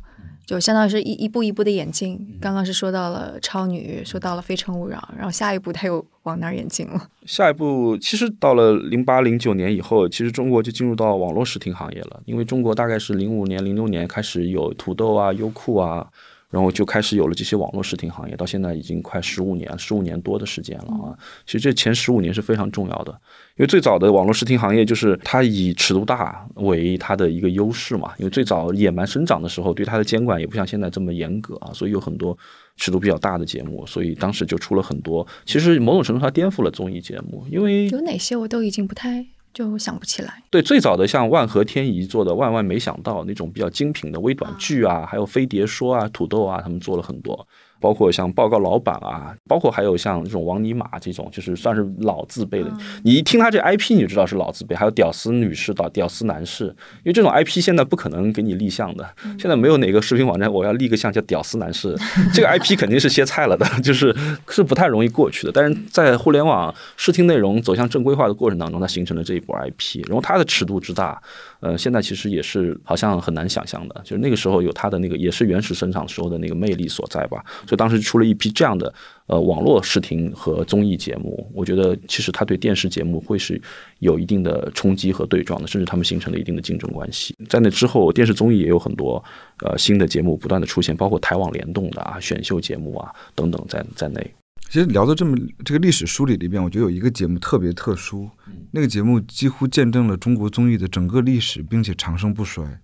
[0.48, 7.06] 就相当于是一一步一步的演进，刚刚是说到了超女，说到了非诚勿扰，然后下一步他又往哪儿演进了？
[7.26, 16.08] 下一步其实到了零八零九年以后，其实中国就进入到网络视听行业了，因为中国大概是零五年、零六年开始有土豆啊、优酷啊。
[16.50, 21.12] 然后就开始有了这些网络视听行业，到现在已经快十五年、十五年多的时间了啊！
[21.44, 23.12] 其实这前十五年是非常重要的，
[23.56, 28.12] 因为最早的网络视听行业就是它以尺度大为它的一个优势嘛。
[28.18, 32.36] 因为最早野蛮生长的时候，对它的监管也不像现在这么严格啊，所以有很多
[32.76, 35.26] 尺度比较大的节目，所以当时就出了很多。
[35.44, 39.26] 其实某种程度上颠覆了综艺节目，因为有哪些我都已经不太。
[39.58, 40.40] 就想不起来。
[40.50, 47.44] 对，最早的像万和天宜做的《万万没想到》那种比较精品的微短剧啊，还有飞碟说啊、土豆啊，他们做了很多。
[47.80, 52.70] 包括像报告老板啊，包括还有像这种王尼玛这种，就是算是老字辈的。
[53.04, 54.74] 你一听他这 IP，你就知道是老字辈。
[54.74, 56.64] 还有屌丝女士、到屌丝男士，
[57.02, 59.08] 因为这种 IP 现在不可能给你立项的。
[59.38, 61.96] 现在没有哪个视频网站我要立个项叫屌丝男士，
[62.34, 64.14] 这个 IP 肯定是歇菜了的， 就是
[64.48, 65.52] 是不太容易过去的。
[65.52, 71.20] 但是在互联网视听内容走向正规化的过程当中，它形成了这一波 IP，然后它的尺度之大。
[71.60, 77.44] 呃，现在其实也是好像很难想象的，就是那个时候有它的那个也是原始生产时候的那个魅力所在吧。
[77.66, 78.92] 所以当时出了一批这样的
[79.26, 83.60] 呃网络视听和综艺节目，我觉得其实它对电视节目会是
[83.98, 87.34] 有一定的冲击和对撞的，甚至他们形成了一定的竞争关系。
[87.48, 89.22] 在那之后，电视综艺也有很多
[89.62, 94.37] 呃新的节目不断的出现，包括台网联动的啊选秀节目啊等等在在内。
[94.70, 98.30] 其实聊到这么这个历史梳理里边，我觉得有一个节目特别特殊，
[98.72, 102.78] 那个节目几乎见证了中国综艺的整个历史，并且长盛不衰，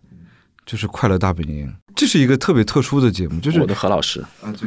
[0.66, 1.66] 就是《快乐大本营》。
[1.96, 4.24] 这是一个特别特殊的节目，就是我的何老师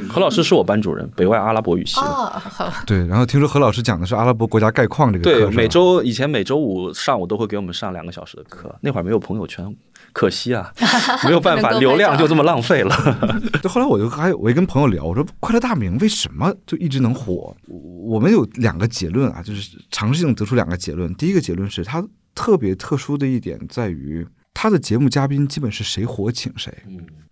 [0.08, 2.42] 何老师是我班主任，北外阿拉伯语系的。
[2.86, 9.76] 对，然后听说何老师讲的是阿拉伯国家概况这个课，对，每周以前每周五上午都会给我们上两个小时的课，那会儿没有朋友圈。
[10.14, 10.72] 可惜啊，
[11.26, 12.96] 没有办法， 流量就这么浪费了。
[13.62, 17.54] 就后来我就还我一跟朋友聊，我说《快乐大本营》为什么就一直能火？
[17.68, 21.14] 我们有两个结论啊，就是尝试性得出两个结论。
[21.16, 22.02] 第一个结论是它
[22.34, 24.26] 特别特殊的一点在于，
[24.60, 26.74] 它的节目嘉宾基本是谁火请谁。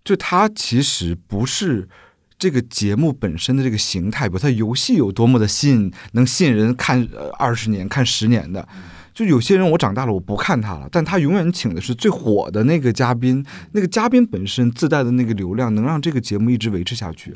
[0.03, 1.89] 就他其实不是
[2.37, 7.09] 这个节目本身的这个形态，比如它游戏有多么的吸引，能吸引人看
[7.39, 8.67] 二十年、看十年的。
[9.11, 17.31] 就有些人我长大了我不看他了，但他永远请的是最火的那个嘉宾，那个嘉宾本身自带的那个流量能让这个节目一直维持下去。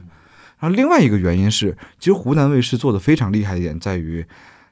[0.60, 4.24] 然后另外一个原因是，其实湖南卫视做的非常厉害一点在于，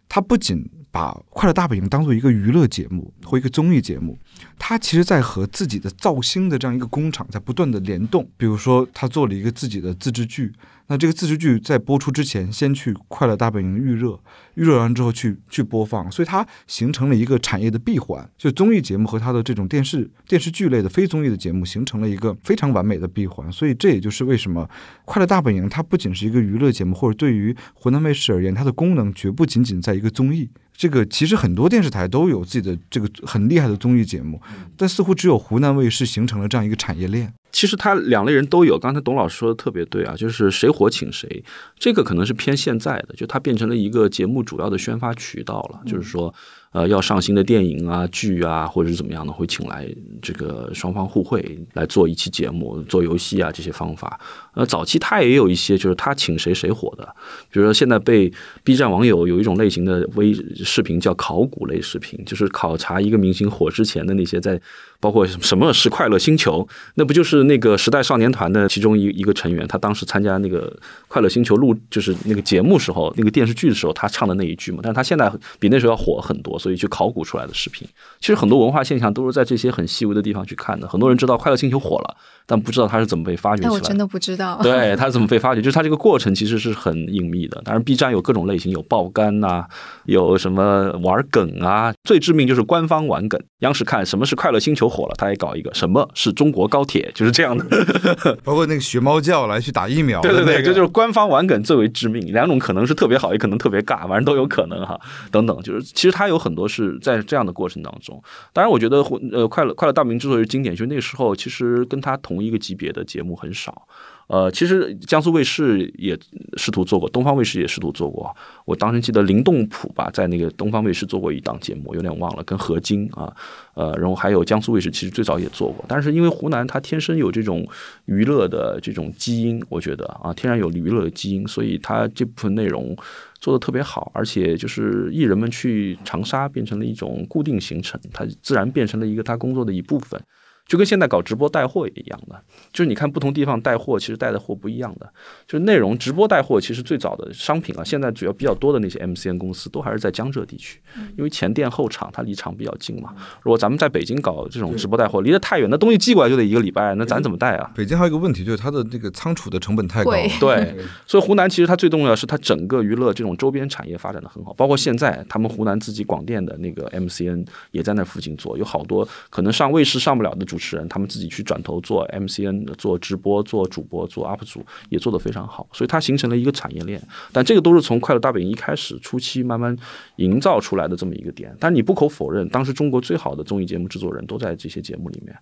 [0.07, 4.17] 它不仅把《快乐大本营》当做一个娱乐节目或一个综艺节目，
[4.57, 8.27] 它其实在和自己的造星的这样一个工厂在不断的联动。
[8.35, 10.51] 比如说，他做了一个自己的自制剧。
[10.87, 14.19] 那这个自制剧在播出之前，先去《快乐大本营》预热，
[14.55, 18.27] 预热完之后去去播放，所以它形成了一个产业的闭环。
[18.35, 23.51] 就综艺节目和它的这种电视电视剧类的非综艺的节目，形成了一个非常完美的闭环。
[23.51, 24.63] 所以这也就是为什么
[25.05, 30.49] 《快乐大本营》它不仅是一个娱乐节目，或者对于湖南卫视而言，它的功能绝不仅仅在一个综艺。
[30.77, 34.39] 这个其实很多电视台都有自己的这个很厉害的综艺节目，
[34.77, 37.33] 但似乎只有湖南卫视形成了这样一个产业链。
[37.51, 41.43] 其实他两类人都有，刚才董老师说的特别对啊，就是谁火请谁，
[41.79, 46.33] 这个可能是偏现在的，就它变成了一个节目主要的宣发渠道了，就是说。
[46.73, 49.87] 呃，要上新的电影啊、剧啊，或者是怎么样的，会请来
[50.21, 54.19] 这个双方互惠来做一期节目、做游戏啊这些方法。
[54.57, 57.07] 呃，早期他也有一些，就是他请谁谁火的。
[57.51, 58.31] 比如说，现在被
[58.63, 64.59] B 站网友有一种类型的微视频叫考古类视频，就是考察一个明星火之前的那些在，
[64.99, 70.75] 包括什么是快乐星球，那不就是那个时代少年团的其中一一个成员，他当时参加那个
[71.07, 74.79] 快乐星球录就是那个节目时候，那个电视剧的时候，他唱的那一句嘛。
[74.81, 76.57] 但是他现在比那时候要火很多。
[76.57, 77.87] 所以去考古出来的视频，
[78.19, 80.87] 其实很多文化现象都是在这些很细微的地方去看的。
[80.87, 82.17] 很多人知道《快乐星球》火了。
[82.49, 83.73] 但不知道他是怎么被发掘起来。
[83.73, 84.46] 我真的不知道。
[84.61, 85.61] 对，它是怎么被发掘？
[85.61, 87.61] 就是它这个过程其实是很隐秘的。
[87.63, 89.65] 当然，B 站有各种类型，有爆肝呐，
[90.05, 91.93] 有什么玩梗啊。
[92.03, 93.41] 最致命就是官方玩梗。
[93.59, 97.65] 央视看什么是快乐星球火了，他也搞一个什么是中国高铁，就是这样的。
[98.43, 100.21] 包括那个学猫叫来去打疫苗。
[100.21, 102.21] 对对对，这就是官方玩梗最为致命。
[102.33, 104.99] 两种可能是特别好，也可能特别尬，反正都有可能哈。
[105.31, 108.21] 等等，就是其实他有很多是在这样的过程当中。
[108.53, 108.97] 当然，我觉得
[109.31, 112.15] 呃，快乐快乐大明之所以是经典，就是那个时候其实跟他。
[112.27, 113.87] 同一个级别的节目很少，
[114.27, 116.17] 呃，其实江苏卫视也
[116.57, 118.35] 试图做过，东方卫视也试图做过。
[118.65, 123.33] 我当时记得林动普吧，在那个东方卫视做过一档节目，有点忘了，跟何晶啊，
[123.73, 125.85] 呃，然后还有江苏卫视，其实最早也做过。
[125.87, 127.65] 但是因为湖南它天生有这种
[128.05, 132.93] 娱乐的这种基因，我觉得啊，天然有娱乐的基因，所以它这部分内容
[133.39, 140.21] 做的特别好，而且就是艺人们去长沙变成了一种固定行程，它自然变成了一个他工作的一部分。
[140.67, 142.35] 就跟现在搞直播带货也一样的，
[142.73, 145.09] 就是你看不同地方带货，其实带的货不一样的。
[145.47, 150.81] 就是内容直播带货，其实最早的商品啊，现在主要比较多的那些 MCN 公司都还是在江浙地区，
[151.17, 153.13] 因为前店后厂，它离厂比较近嘛。
[153.41, 157.71] 如果咱们在北京搞这种直播带货，离得太远，那东西寄过来就得一个礼拜，那咱怎么带啊？
[157.73, 160.11] 北京还有一个问题，就是它的那个仓储的成本太高。
[160.41, 160.75] 对，
[161.05, 170.56] 所以湖南其实它最重要是它整个娱乐这种周边产业发展的很好，包括现在他们湖南自己广电的那个 MCN 也在那附近做，有好多可能上卫视上不了的主。
[170.57, 176.99] 主持人他们自己去转头做 MCN 做直播做主播做 UP 主也做得非常好，所以它形成了一个产业链。
[177.31, 179.77] 但这个都是从快乐大本营一开始初期慢慢
[180.15, 181.55] 营造出来的这么一个点。
[181.59, 185.37] 但你不可否认，当时中国最好的综艺节目制作人都在这些节目里面，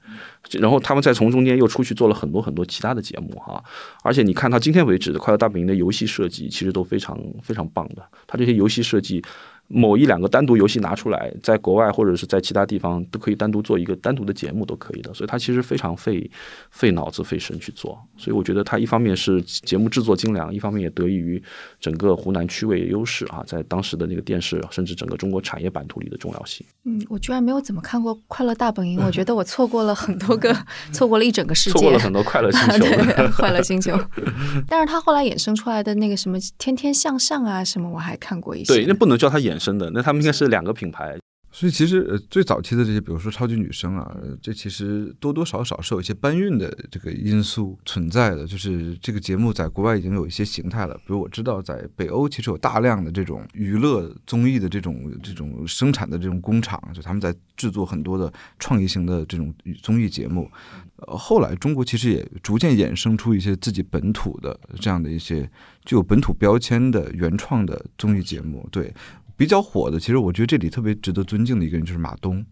[0.59, 3.63] 然后他们再从中间又出去做了很多很多其他的节目哈。
[4.03, 9.23] 而且你看到今天为止快乐大本营的游戏设计其实都非常非常棒的，它这些游戏设计。
[9.67, 15.11] 某一两个单独游戏拿出来，在国外或者是在其他地方都可以单独做一个单独的节目，都可以的。
[15.13, 16.29] 所以它其实非常费
[16.69, 17.99] 费脑子费神去做。
[18.15, 21.41] 所以我觉得它一方面是节目制作精良，一方面也得益于
[21.79, 26.63] 整个湖南区位优势啊，在当时的那个电视甚至整个中国产业版图里的重要性。
[26.83, 30.55] 嗯，我居然没有怎么看过《快乐大本营》，我觉得我错过了很多个，
[30.93, 32.85] 错过了一整个世界，错过了很多快乐星球，
[33.35, 33.99] 快乐星球。
[34.67, 38.71] 但是它后来衍生出来的那个什么《天天向上》啊什么，我还看过一些。
[38.71, 39.54] 对，那不能叫它衍。
[39.55, 41.17] 本身的那他们应该是两个品牌，
[41.49, 48.45] 所以其实最早期的这些，比如说超级女声啊，这其实多多少少是有一些搬运的这个因素存在的。
[48.45, 60.51] 就是这个节目在国外已经有一些形态了，比如我知道在北欧其实有大量的这种娱乐综艺的这种这种生产的这种工厂，就他们在制作很多的创意型的这种综艺节目。
[60.97, 65.49] 呃，后来中国其实也逐渐衍生出一些自己本土的这样的一些
[65.85, 68.93] 具有本土标签的原创的综艺节目，对。
[69.37, 72.45] 比较火的，其实我觉得这里特别值得尊敬的一个人就是马东，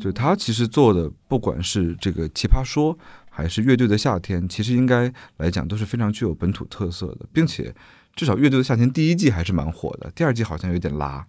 [0.00, 2.96] 就他其实做的，不管是这个《奇葩说》
[3.30, 7.74] 还是《乐队的夏天》，其实应该来讲都是非常具有本土特色的，并且
[8.14, 11.26] 至少《乐队的夏天》第一季还是蛮火的，第二季好像有点拉。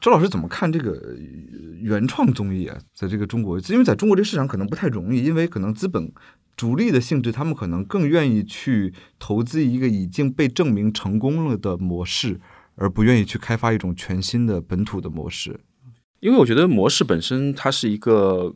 [0.00, 1.16] 周老师怎么看这个
[1.80, 2.78] 原创综艺啊？
[2.94, 6.12] 在这个中国，因为在中国这个市场可能不太容易，因为可能资本
[6.54, 12.38] 主力的性质，他们可能更愿意去投资一个已经被证明成功了的模式。
[12.76, 15.58] 而不愿意去开发一种全新的本土的模式。
[16.20, 18.52] 因为我觉得模式本身它是一个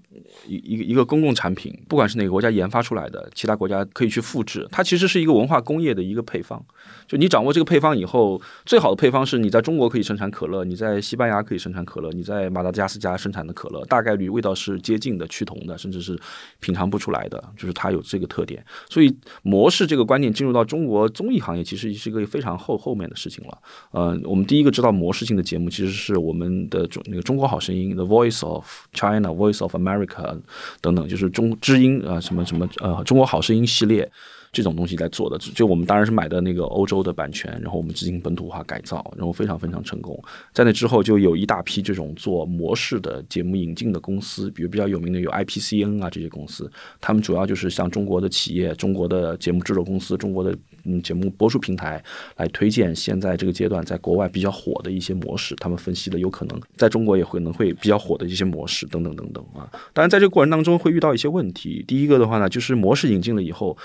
[0.46, 4.66] 一一个一个公共产品，不管是哪个国家研发出来的，其他国家可以去复制。
[4.72, 6.64] 它其实是一个文化工业的一个配方。
[7.10, 16.16] 就你掌握这个配方以后，最好的配方是你在中国可以生产可乐，你在西班牙可以生产可乐，你在马达加斯加生产的可乐，大概率味道是接近的、趋同的，甚至是
[16.60, 17.42] 品尝不出来的。
[17.56, 18.64] 就是它有这个特点。
[18.88, 23.58] 所以模式这个观念进入到中国综艺行业，其实是一个非常后后面的事情了。
[23.90, 30.38] 呃，我们第一个知道模式性的节目，其实是我们的中那个中国好声音，The Voice of China、Voice of America
[30.80, 34.08] 等等，就是中知音啊，什么什么呃，中国好声音系列。
[34.52, 40.20] 这种东西来做的，就我们当然是买的那个欧洲的版权，然后我们进行本土化改造，然后非常非常成功。
[40.52, 46.68] 在那之后，就有一大批这种做模式的节目引进的公司，比如比较有名的有 IPCN 啊这些公司，
[47.00, 50.52] 他们主要就是向中国的企业、中国的节目制作公司、中国的
[50.84, 52.02] 嗯节目播出平台
[52.36, 59.70] 来推荐现在这个阶段在国外比较火的一些模式，他们分析的有可能在中国也可能会比较火的一些模式等等等等啊。
[59.92, 61.84] 当然，在这个过程当中会遇到一些问题。
[61.86, 63.78] 第一个的话呢，就是模式引进了以后。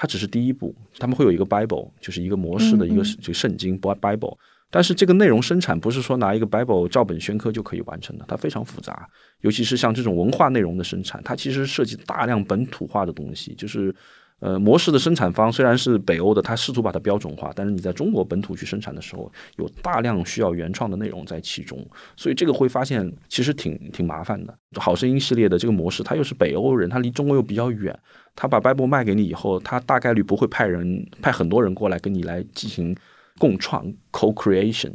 [0.00, 4.36] 它只是第一步，他们会有一个 Bible，就是一个模式的一个就圣经 Bible，
[4.70, 9.08] 但是这个内容生产不是说拿一个 Bible 照本宣科就可以完成的，它非常复杂，
[9.40, 13.92] 尤其是像这种文化内容的生产，它其实涉及大量本土化的东西，就是。
[14.40, 21.84] 呃，模式的生产方虽然是北欧的，他试图把它标准化，但是你在中国本土去生产的时候，有大量需要原创的内容在其中，
[22.16, 24.56] 所以这个会发现其实挺挺麻烦的。
[24.76, 27.98] 好声音系列的这个模式，它又是北欧人，它离中国又比较远，
[28.40, 32.94] 他把 Bible 卖给你以后，他大概率不会派人派很多人过来跟你来进行
[33.36, 34.92] 共创 co-creation，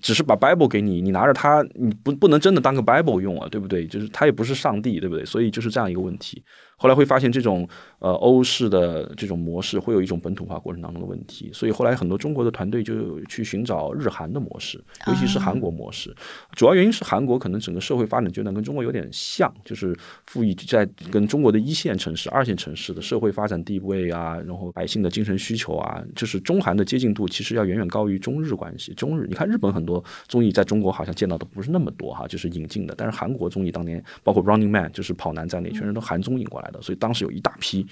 [0.00, 3.86] 只是把 Bible 给你，你拿着它，你不不能真的当个 Bible 用啊，对不对？
[3.86, 5.24] 就是它也不是上帝，对不对？
[5.24, 6.42] 所以就是这样一个问题。
[6.76, 7.66] 后来会发现这种
[8.00, 16.14] 呃欧式的这种模式会有一种本土化过程当中的问题，所以后来很多中国的团队就去寻找日韩的模式，尤其是韩国模式。
[16.52, 28.92] 主要原因是韩国可能整个社会发展阶段跟中国有点像，就是富裕在跟中国的一线城市、二线城市的社会发展地位啊，然后百姓的精神需求啊，就是中韩的接近度其实要远远高于中日关系。
[28.94, 36.64] 中日你看日本很多综艺在中国好像见到的不是那么多哈，就是引进的，但是韩国综艺当年包括 Running Man 就是跑男在内，全人都韩综引过来。
[36.64, 37.86] 来的，所以当时有一大批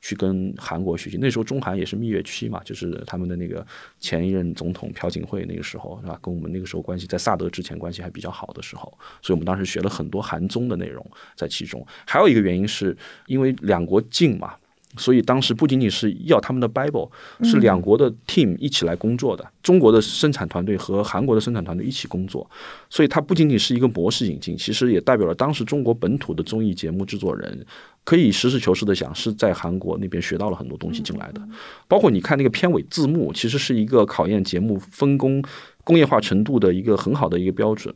[0.00, 1.16] 去跟韩国学习。
[1.16, 3.64] 那时候中韩也是蜜月期嘛，就是他们的那个
[4.00, 6.18] 前一任总统朴槿惠那个时候是吧？
[6.20, 8.92] 跟我们那个时候关系在萨德之前关系还比较好的时候，
[9.22, 11.86] 所以我们当时学了很多韩综的内容在其中。
[12.04, 14.56] 还有一个原因是因为两国近嘛。
[14.96, 17.10] 所以当时不仅仅是要他们的 Bible，
[17.42, 22.48] 是两国的 team 一起来工作的，中国的生产团队和韩国的生产团队一起工作，
[22.90, 27.64] 所以它不仅仅是一个模式引进，其实也代表了当时中国本土的综艺节目制作人
[28.04, 31.40] 可以实事求是的讲，是在韩国那边学到了很多东西进来的，
[31.88, 35.42] 包括你看那个片尾字幕，其实是一个考验节目分工
[35.84, 37.94] 工业化程度的一个很好的一个标准，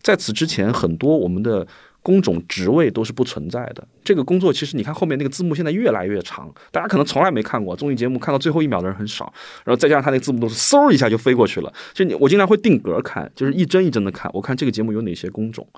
[0.00, 1.66] 在此之前，很多我们的。
[2.08, 3.86] 工种职位都是不存在的。
[4.02, 9.30] 这个工作其实你看后面那个字幕现在越来越长，大家可能从来没看过综艺节目，看到最后一秒的人很少。
[9.62, 11.70] 然后再加上他那个字幕都是嗖一下就飞过去了。
[11.92, 14.30] 就你我经常会定格看，就是一帧一帧的看。
[14.32, 15.68] 我看这个节目有哪些工种？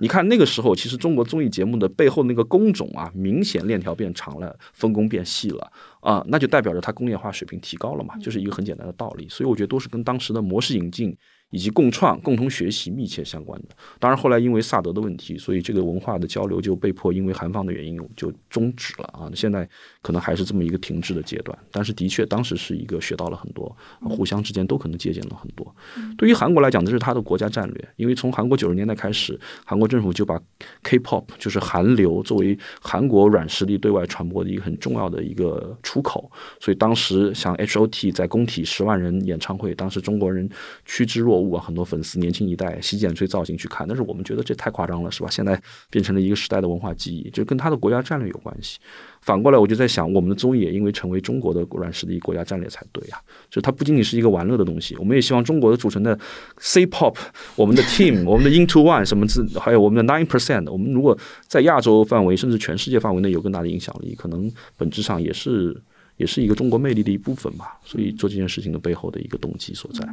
[0.00, 5.70] 你看那个时候，其实中国综艺节目的背后那个工种啊，明显链条变长了，分工变细了
[6.00, 9.28] 啊，那就代表着它工业化水平提高了嘛，就是一个很简单的道理。
[9.28, 11.16] 所以我觉得都是跟当时的模式引进。
[11.56, 13.68] 以及共创、共同学习密切相关的。
[13.98, 19.30] 当然，后来因为萨德的问题，所以这个文化的交流就被迫因为韩方的原因就终止了啊。
[19.34, 19.66] 现在
[20.02, 21.58] 可能还是这么一个停滞的阶段。
[21.70, 25.74] 但是，的确当时是一个学到了很多，互相之间都可能借鉴了很多。
[26.18, 30.38] 对于韩国来讲，这是他的国家战略，因为从韩国九十年代开始，韩国政府就把
[30.82, 36.30] K-pop 就是韩流作为韩国软实力对外传播的一个很重要的一个出口。
[36.60, 40.46] 所以当时像 H.O.T 在工体十万人演唱会，当时中国人
[40.84, 41.45] 趋之若。
[41.46, 45.28] 物啊，很多粉丝年轻一代洗剪吹造型去看，但是我们觉得这太夸张了，是吧？
[45.30, 48.78] 现在变成了一个时代的文化记忆，就跟他的国家战略有关系。
[49.20, 53.18] 反过来，我就在想，我们的综艺也因为成为中国的软实力国家战略才对啊。
[53.50, 56.16] 就它不仅仅是一个玩乐的东西，我们也希望中国的组成的
[56.58, 57.16] C-pop，
[57.56, 61.18] 我们的 Team，我们的 Into One 什么字，还有我们的 Nine Percent，我们如果
[61.48, 65.76] 在亚洲范围甚至全世界范围内有更大的影响力，可能本质上也是
[66.16, 67.78] 也是一个中国魅力的一部分吧。
[67.84, 70.06] 所以做这件事情的背后的一个动机所在。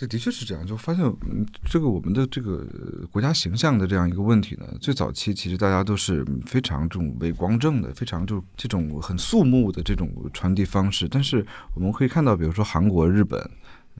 [0.00, 1.04] 这的确是这样，就发现，
[1.66, 2.66] 这个我们的这个
[3.12, 11.06] 国家形象的这样一个问题呢，最早期其实大家都是非常这种伪光正的，非常就这种很肃穆的这种传递方式。
[11.06, 11.44] 但是
[11.74, 13.38] 我们可以看到，比如说韩国、日本，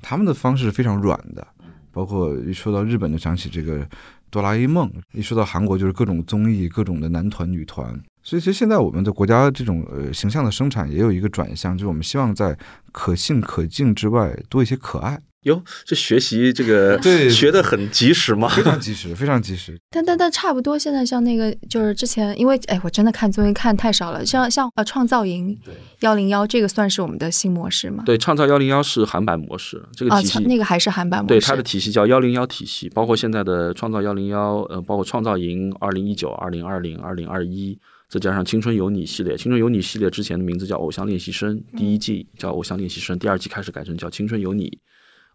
[0.00, 1.46] 他们的方式非常软的，
[1.92, 3.86] 包括一说到日本就想起这个
[4.30, 7.92] 哆啦 A 梦，一说到韩国就是各种综艺、各种的男团、女团。
[8.22, 12.56] 所以其实现在我们的国家这种呃形象的生产也有一个转向，就是我们希望在
[12.90, 15.20] 可信可敬之外多一些可爱。
[15.44, 18.46] 哟，这学习这个 对学的很及时吗？
[18.54, 19.80] 非常及时，非常及时。
[19.90, 25.58] 但但但差不多，现在像那个就是之前，因为哎，我真的看综艺看太少了，像像呃创造营
[26.00, 28.02] 幺零幺这个算是我们的新模式吗？
[28.04, 31.28] 对，创造幺零幺是韩版模式，这个啊体系、，那个还是韩版模式。
[31.28, 37.78] 对它的体系叫幺零幺体系，包括现在的创造幺零幺，呃，包括创造营二零一九、二零二零、二零二一，
[38.10, 39.38] 再加上青春有你系列。
[39.38, 44.78] 青春有你系列之前的名字叫偶像练习生，第一季叫偶像练习生，第二季开始改成叫青春有你。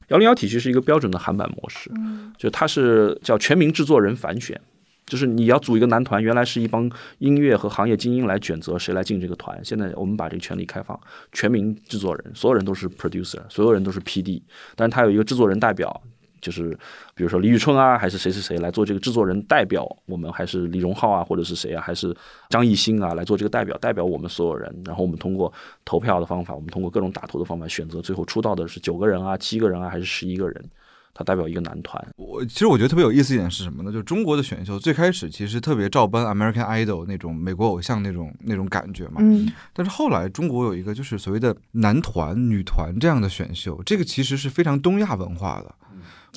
[0.10, 1.92] 幺零幺体系是一个标准的韩版模式，
[2.38, 4.60] 就它是叫全民制作人反选。
[5.06, 6.90] 就是你要组一个男团，原来是一帮
[7.20, 11.00] 音乐和行业精英来选择谁来进这个团，现在我们把这个权利开放，
[11.32, 14.42] 全民制作人，所有人都是 producer，所有人都是 PD，
[14.76, 16.02] 但是他有一个制作人代表，
[16.46, 16.78] 就是
[17.16, 22.16] 比如说李宇春啊，还是谁谁谁来做这个制作人代表，我们还是李荣浩啊，或者是谁啊，还是
[22.50, 25.52] 张艺兴啊来做这个代表，代表我们所有人，然后我们通过
[25.84, 30.64] 投票的方法，我们通过各种打头的方法选择，最后出道的是九个人啊、七个人啊，还是十一个人，
[31.16, 32.06] 他代表一个男团。
[32.18, 33.92] 我其实我觉得特别有意思一点是什么呢？
[33.92, 39.16] 就是中国的选秀最开始其实特别照搬 American Idol 那种美国偶像那种那种感觉嘛。
[39.20, 45.74] 嗯，但是后来中国有一个就是所谓的男团、女团这样的选秀，这个其实是非常东亚文化的。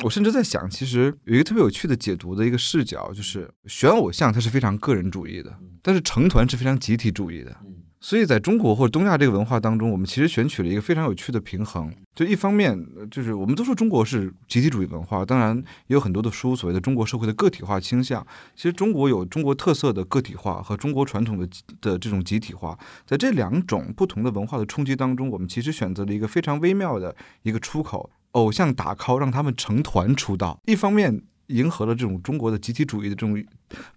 [0.04, 7.56] 我甚至在想，其实有一个特别有趣的解读的一个视角，就是选偶像它是非常个人主义的，但是成团是非常集体主义的。
[8.00, 11.92] 所以在中国或者东亚这个文化当中，我们其实选取了一个非常有趣的平衡。
[12.14, 15.56] 就一方面，呃就是我们都说中国是集体主义文化，当然
[15.88, 18.24] 也有很多的书所谓的中国社会的个体化倾向。
[18.54, 21.48] 其实中国有中国特色的个体化和中国传统的
[21.80, 28.08] 的这种集体化，在这两种不同的文化的冲击当中，我们其实选择了一个非常微妙的一个出口。
[28.32, 33.42] 偶像打 call 让他们成团出道，一方面迎合了这种中国的集体主义的这种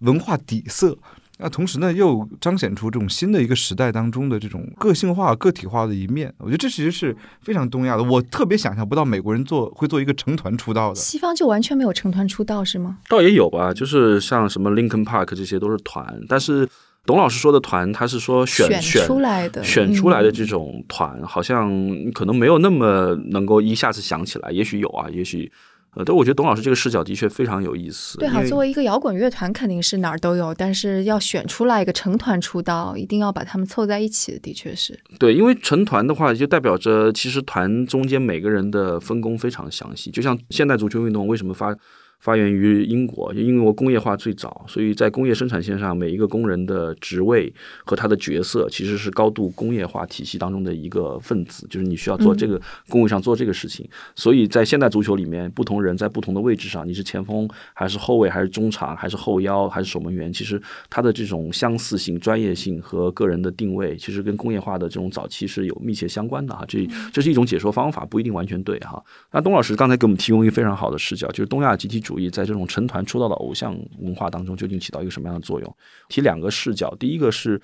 [0.00, 0.96] 文化底色，
[1.38, 6.32] 那同时呢，又彰显出这种新的一个时代当中的这种个性化、个体化的一面。
[6.38, 8.02] 我觉得这其实是非常东亚的。
[8.02, 10.94] 我特别想象不到美国人做会做一个成团出道的。
[10.94, 12.98] 西方就完全没有成团出道是吗？
[13.08, 16.68] 倒也有吧，就是像什么 Linkin Park 这些都是团，但是
[17.04, 21.70] 董老师说的团，他是说选选出来的，选出来的嗯这种团，好像
[22.12, 25.50] 可能没有那么能够一下子想起来，也许有啊，也许。
[25.94, 28.16] 呃，但我觉得董老师这个视角的确非常有意思。
[28.16, 34.98] 对，好，作为一个摇滚乐团，肯定是哪儿都有，但是要选出来一个成团出道，一定要把他们凑在一起，的确是。
[35.18, 40.10] 对，因为成团的话，就代表着其实团中间每个人的分工非常详细。
[40.10, 41.76] 就像现代足球运动为什么发
[42.22, 47.52] 发源于英国，就英国工业化最早，所以在工业生产线上，每一个工人的职位
[47.84, 53.84] 和他的角色其实是高度工业化体系当中的一个分子，就是你需要做这个工位上做这个事情。
[54.14, 66.64] 所以在现代足球里面，不同人在不同的位置上，你是前锋还是后卫还是中场还是后腰还是守门员，其实他的这种相似性、专业性和个人的定位，其实跟工业化的这种早期是有密切相关的哈。
[66.68, 69.02] 这这是一种解说方法，不一定完全对哈。
[69.32, 75.76] 那东老师刚才给我们提供一个非常好的视角，就是东亚集体主义在这种成团出道的偶像文化当中究竟起到一个什么样的作用？
[76.08, 77.60] 提两个视角，第一个是。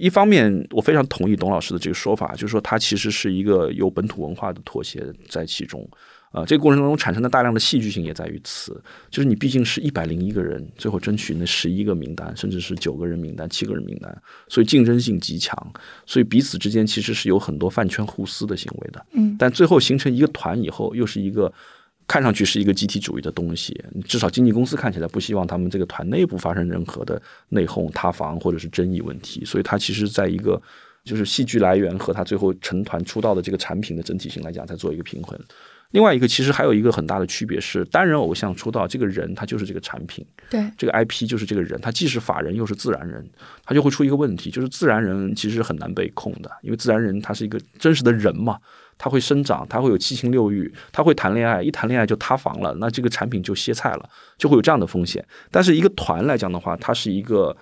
[0.00, 5.86] 一方面，我非常同意董老师的这个说法，就是说它其实是一个有本土文化的妥协在其中。
[6.32, 15.54] 呃，这个过程当中产生的大量的戏剧性也在于此，就是你毕竟是一百零一个人，最后争取那十一个名单，甚至是九个人名单、七个人名单，所以竞争性极强，
[16.06, 19.06] 所以彼此之间其实是有很多饭圈互撕的行为的。
[19.12, 21.52] 嗯，但最后形成一个团以后，又是一个
[22.12, 30.60] 看上去是一个集体主义的东西，至少经纪公司看起来不希望他们这个团内部发生任何的内讧、塌房或者是争议问题，所以他其实在一个
[31.04, 35.40] 就是戏剧来源和他最后成团出道的这个产品的整体性来讲，在做一个平衡。
[35.92, 43.24] 另外一个，其实还有一个很大的区别是，单人偶像出道，这个人他就是这个产品，对，这个 IP 就是这个人，他既是法人又是自然人，
[43.64, 48.58] 他就会出一个问题，就是自然人其实很难被控的，因为自然人他是一个真实的人嘛，
[48.96, 55.24] 他会生长，他会有七情六欲，他会谈恋爱，一谈恋爱就塌房了，那这个产品就歇菜了，就会有这样的风险。
[55.50, 57.54] 但是一个团来讲的话，它是一个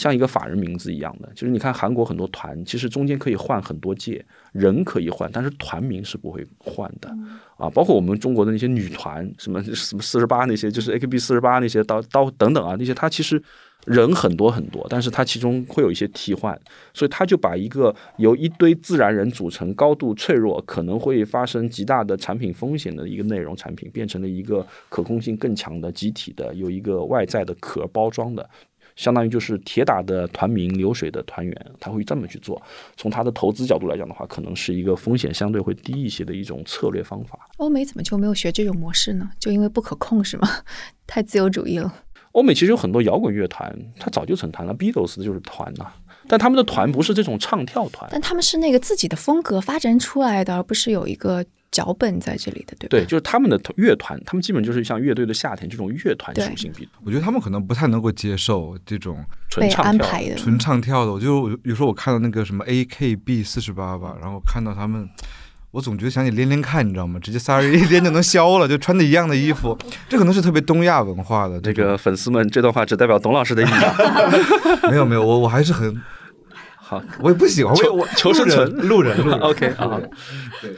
[0.00, 7.14] 像一个法人名字一样的，就是你看韩国很多团，其实中间可以换很多届，人可以换，但是团名是不会换的。
[7.58, 13.42] 啊，包括我们中国的那些女团，什么什么四十八那些，就是 AKB 四十八那些，刀刀等等啊，那些它其实
[13.84, 16.58] 人很多很多，但是它其中会有一些替换，
[16.94, 28.48] 所以他就把一个由一堆自然人组成、高度脆弱、可能会发生极大的产品风险的一个内容产品，变成了一个可控性更强的集体的，有一个外在的壳包装的。
[28.96, 32.60] 相当于就是铁打的团名，流水的团员，他会这么去做。
[32.96, 37.38] 从他的投资角度来讲的话，可能是一个风险相对会低一些的一种策略方法。
[37.56, 39.30] 欧美怎么就没有学这种模式呢？
[39.38, 40.48] 就因为不可控是吗？
[41.06, 41.92] 太自由主义了。
[42.32, 45.86] 欧美其实有很多摇滚乐团，它早就成团了，Beatles 就是团呐、
[46.28, 52.88] 但他们的团不是这种唱跳团，但他们是那个自己的风格发展出来的，而不是有一个脚本在这里的，对吧？
[52.90, 59.88] 对，就是他们的乐团，他们基本就是像乐队的夏天这种乐团属性比我觉得他们可能不太能够接受这种纯唱跳的。
[59.88, 61.12] 安排的，纯唱跳的。
[61.12, 65.08] 我就有时候我看到那个什么 AKB 四十八吧，然后看到他们。
[65.72, 67.16] 我总觉得想起连连看，你知道吗？
[67.20, 73.94] 直接仨人 一连就能消了，就穿的一样的衣服，这可能是特别东亚文化的这个粉丝们，这段话只代表董老师的意见。
[74.90, 76.02] 没有没有，我我还是很，
[76.90, 80.00] 好，我也不喜欢，我也我求生存路人路人 OK，好好。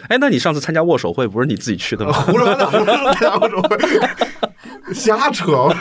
[0.09, 2.13] 哎，那你上次参加握手会不是你自己去的吗？
[2.29, 3.63] 胡说八道，胡说八道，我说
[4.93, 5.75] 瞎扯。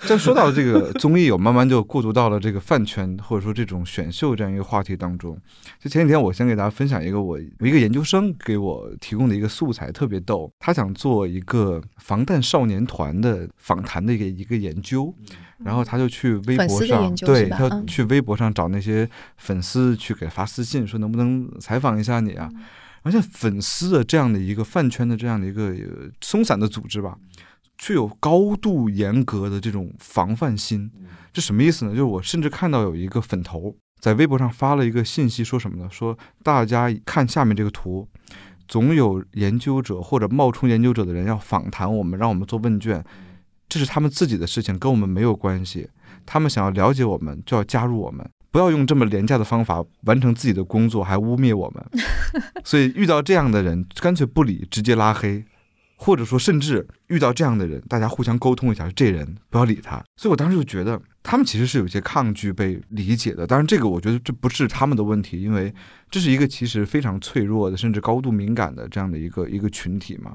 [0.00, 5.34] 这 说到这个综艺，我慢慢就过渡到了这个饭圈或者说这种选秀这样一个话题当中。
[5.82, 10.52] 就前几天，我先给大家分享一个我我一个研究生给我提供的一个素材，特别逗。
[10.58, 15.14] 他想做一个防弹少年团的访谈的一个一个研究，
[15.64, 22.50] 然后他就去微博上，对他去微博上找那些粉丝去给发私信，说能不能采访一下你啊？
[23.02, 27.16] 而且粉丝的这样的一个饭圈的这样的一个呃松散的组织吧，
[27.78, 30.90] 具有高度严格的这种防范心。
[31.32, 31.92] 这什么意思呢？
[31.92, 35.88] 就是我甚至看到有一个粉头在微博上发了一个信息，说什么呢？
[35.90, 38.06] 说大家看下面这个图，
[38.66, 43.02] 总有研究者或者冒充研究者的人要访谈我们，让我们做问卷，
[43.70, 45.88] 这是他们自己的事情，跟我们没有关系。
[46.26, 48.28] 他们想要了解我们，就要加入我们。
[48.50, 51.82] 不要用这么廉价的方法完成自己的工作，还污蔑我们。
[52.64, 55.44] 所以遇到这样的人，干脆不理，直接拉黑，
[55.94, 60.02] 或者说甚至遇到这样的人，大家互相沟通一下，这人不要理他。
[60.16, 63.46] 所以我当时就觉得，他们其实是有些抗拒被理解的。
[63.46, 65.72] 当然，这个我觉得这不是他们的问题，因为
[66.10, 70.32] 这是一个其实非常脆弱的，甚至高度敏感的这样的一个一个群体嘛。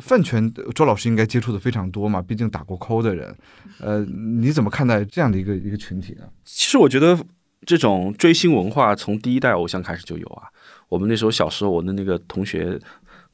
[0.00, 3.36] 饭圈，周老师应该接触的非常多嘛，毕竟打过 call 的人，
[3.80, 6.24] 呃，你怎么看待这样的一个一个群体呢？
[6.44, 7.18] 其实我觉得
[7.66, 10.48] 这种追星文化从第一代偶像开始就有啊。
[10.88, 12.78] 我们那时候小时候，我的那个同学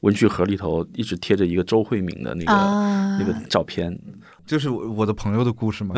[0.01, 3.99] 文具盒里头一直贴着一个周慧敏的那个、啊那个照片，
[4.45, 5.93] 就是我我的朋友的故事嘛。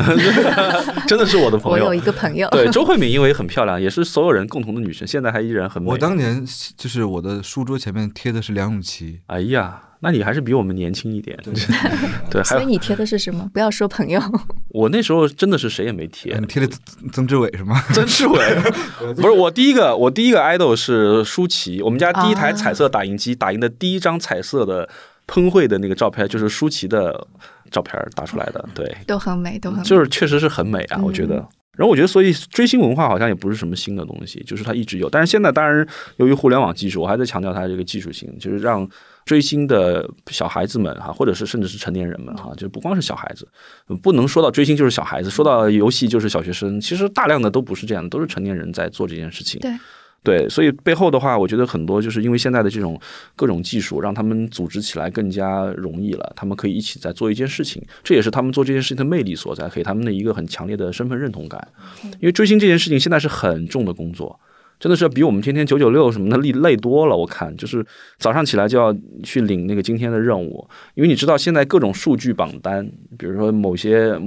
[1.06, 2.00] 真的是我的朋友我有。
[2.00, 5.88] 一个朋友，对，周慧敏因为很漂亮，也是所有人共同的女神，现在还依然很美。
[5.88, 6.44] 我当年
[6.76, 11.38] 就是我的书桌前面贴的是梁咏琪，哎呀，那你还是比我们年轻一点。
[12.28, 13.48] 对， 所以你贴的是什么？
[13.52, 14.20] 不要说朋友，
[14.70, 17.80] 我那时候真的是谁也没贴你，贴的曾曾志伟是吗？
[17.94, 18.38] 曾志伟
[19.14, 24.88] 不是我第一个，我第一个 idol 是舒淇，我们家第一台彩色打印机打印的第一张彩色的
[25.26, 27.26] 喷绘的那个照片就是舒淇的
[27.70, 29.84] 照片打出来的，对，都很美，都很美。
[29.84, 31.46] 就是确实是很美啊，嗯我觉得。
[31.74, 35.08] 然后我觉得，所以追星文化好像也不是什么新的东西，就是它一直有。
[35.08, 35.86] 但是现在当然，
[36.16, 38.86] 由于互联网技术，我还在强调它这个技术性，就是让
[39.24, 43.48] 追星的小孩子们哈，或者是甚至是成年人们哈，就不光是小孩子，
[44.02, 46.80] 不能说到追星就是小孩子，说到游戏就是小学生。
[46.80, 49.60] 其实大量的都不是这样的，都是成年人在做这件事情。
[49.60, 49.72] 对。
[50.24, 52.96] 对，所以背后的话，我觉得很多就是因为现在的这种
[53.34, 56.32] 各种技术，让他们组织起来更加容易了。
[56.36, 61.66] 他们可以一起在做一件事情，这也是他们做这件事情的魅力所在，给他们的一个很强烈的身份认同感。
[62.04, 64.38] 因为追星这件事情现在是很重的工作，
[64.82, 67.16] 真的是比我们天天九九六什么的累累多了。
[67.16, 67.86] 我看就是
[68.18, 72.84] 早上起来就要去领那个今天的任务，因为你知道现在各种数据榜单，
[73.16, 74.18] 比如说某些。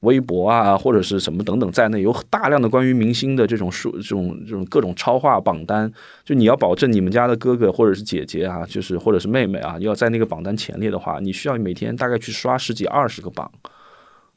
[0.00, 5.90] 微博啊，或者是什么等等在内，有大量的关于明星的这种数、这种这种各种超话榜单，
[6.22, 13.50] 就你要保证你们家的哥哥或者是姐姐啊，就是或者是妹妹啊，要在那个榜单前列的话，你需要每天大概去刷十几二十个榜。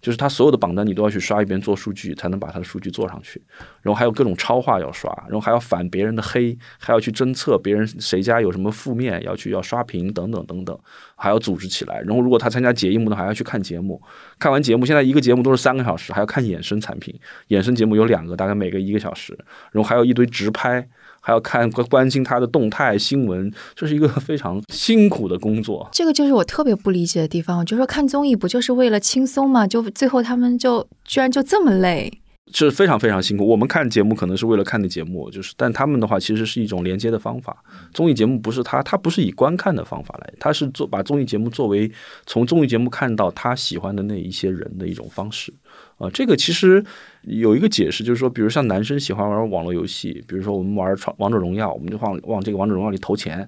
[0.01, 3.41] 就是他所有的榜单你都要去刷一遍做数据，才能把他的数据做上去。
[3.81, 10.79] 然后还有各种超话要刷，然后还要反别人的黑，还要去侦测别人谁家有什么负面，要去要刷屏等等等等，
[11.15, 11.99] 还要组织起来。
[12.01, 14.01] 然后如果他参加节目呢，还要去看节目，
[14.37, 17.13] 看完节目现在一个节目都是三个小时，还要看衍生产品，
[17.49, 19.37] 衍生节目有两个，大概每个一个小时，
[19.71, 20.87] 然后还有一堆直拍。
[21.22, 25.88] 还要看关关心他的动态新闻，这是一个非常辛苦的工作。
[25.91, 29.67] 这个就是我特别不理解的地方，我就说看综艺不就是为了轻松嘛？
[29.67, 32.22] 就最后他们就居然就这么累，
[32.53, 33.45] 是非常非常辛苦。
[33.47, 37.63] 我们看节目可能是为了看的节目，就是，但他们的话其实是一种连接的方法。
[37.93, 41.91] 综艺节目不是他，他不是以观看的方法来，他是做把综艺节目作为
[42.26, 45.53] 从综艺节目看到他喜欢的那一些人的一种方式。
[45.99, 46.83] 啊，这个其实
[47.21, 53.47] 有一个解释，就是说，比如像男生喜欢玩网络游戏，比如说我们玩《王者荣耀》，我们就往往这个《王者荣耀》里投钱。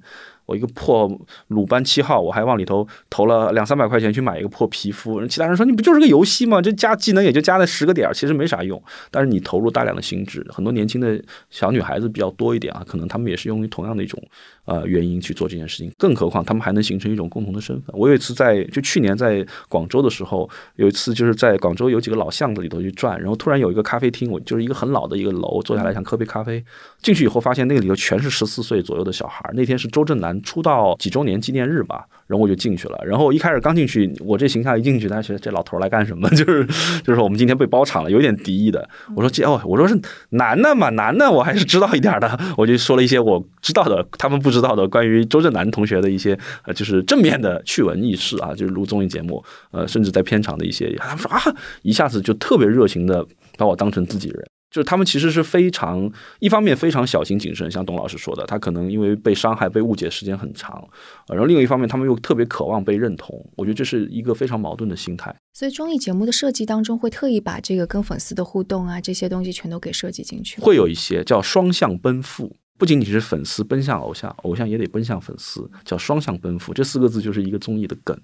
[0.51, 1.09] 我一个破
[1.47, 5.25] 鲁班七号，我还往里头投了两三百块钱去买一个破皮肤。
[5.27, 6.61] 其他人说你不就是个游戏吗？
[6.61, 8.81] 这加技能也就加了十个点儿，其实没啥用。
[9.09, 14.21] 但是你投入大量的心智，很多年轻的小女孩子比较多一点啊，可能她们也是用于同样的一种
[14.65, 15.89] 呃原因去做这件事情。
[15.97, 17.95] 更何况她们还能形成一种共同的身份。
[17.97, 26.61] 我有一次在就去年在广州的时候，有一次就是在广州有几个老巷子里头去转，然后突然有一个咖啡厅，我就是一个很老的一个楼，坐下来想喝杯咖啡。
[27.01, 29.49] 进去以后发现那个里头全是十四岁左右的小孩。
[29.53, 32.05] 那天是周震南出道几周年纪念日吧。
[32.27, 36.29] 然后我就进去了，然后一开始刚进去，我这形象一进去，大家觉得这老头来干什么？
[36.31, 36.65] 就是
[37.03, 38.87] 就是我们今天被包场了，有点敌意的。
[39.17, 51.41] 我说这哦，我说是男的嘛，男的我还是知道一点的， 我就说了一些我知道的，他们不知道的关于周震南同学的一些呃，就是正面的趣闻轶事啊，就是录综艺节目，呃，甚至在片场的一些，他们说啊，
[51.81, 53.25] 一下子就特别热情的
[53.57, 54.45] 把我当成自己人。
[54.71, 56.09] 就是他们其实是非常
[56.39, 60.87] 一方面非常小心谨慎，像董老师说的，他可能因为被伤害、被误解时间很长，
[61.27, 63.45] 然后另一方面他们又特别渴望被认同。
[63.57, 65.35] 我觉得这是一个非常矛盾的心态。
[65.53, 72.55] 所以综艺节目的设计当中会特意把这个跟粉丝的互动啊这些东西全都给设计进去，会有一些叫双向奔赴。
[72.81, 76.73] 不仅仅是粉丝奔向偶像，偶像也得奔向粉丝，叫双向奔赴。
[76.73, 78.19] 这四个字就是一个综艺的梗，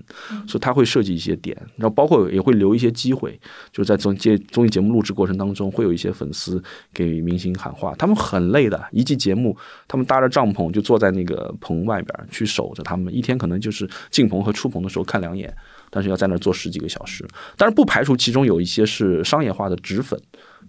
[0.47, 3.39] 所以他会设计一些点，然后包括也会留一些机会，
[3.71, 6.59] 就是在综节综艺节目录制过程当中，会有一些粉丝
[6.91, 7.93] 给明星喊话。
[7.99, 9.55] 他们很累的，一季节目，
[9.87, 15.55] 他们搭着帐篷就坐在那个棚外边去守着他们，一天可能就是进棚和出棚的时候看两眼，
[15.91, 17.23] 但是要在那坐十几个小时。
[17.55, 20.19] 但是不排除其中有一些是商业化的纸粉。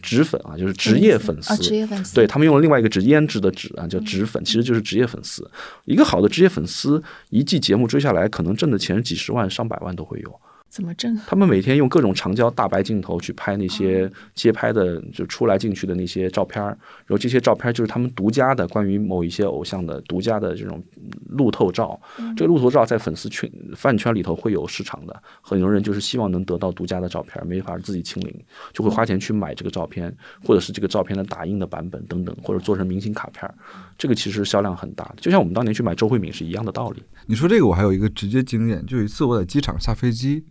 [0.02, 5.50] 纸粉啊，就是职业粉丝，职业粉丝，对他们用了另外一个纸，胭脂的纸啊，叫纸粉，其实就是职业粉丝。
[5.84, 10.40] 一个好的职业粉丝，一季节目追下来，可能挣的钱几十万、上百万都会有。
[10.70, 11.18] 怎么挣？
[11.26, 16.68] 他们每天用各种长焦大白镜头去拍那些街拍的，就出来进去的那些照片儿，
[17.06, 20.82] 然后这些照片就是他们独家的关于某一些偶像的独家的这种
[21.30, 21.98] 路透照。
[22.36, 30.14] 这个路透照在粉丝圈饭圈里头会有市场的，很多人就是希望能得到独家的照片，没法自己清零，就会花钱去买这个照片，
[30.44, 33.50] 或者是这个照片的打印的版本等等，或者做成明星卡片。
[33.96, 37.02] 这个其实销量很大，就像我们当年去买周慧敏是一样的道理。
[37.26, 40.44] 你说这个，我还有一个直接经验，就有一次我在机场下飞机。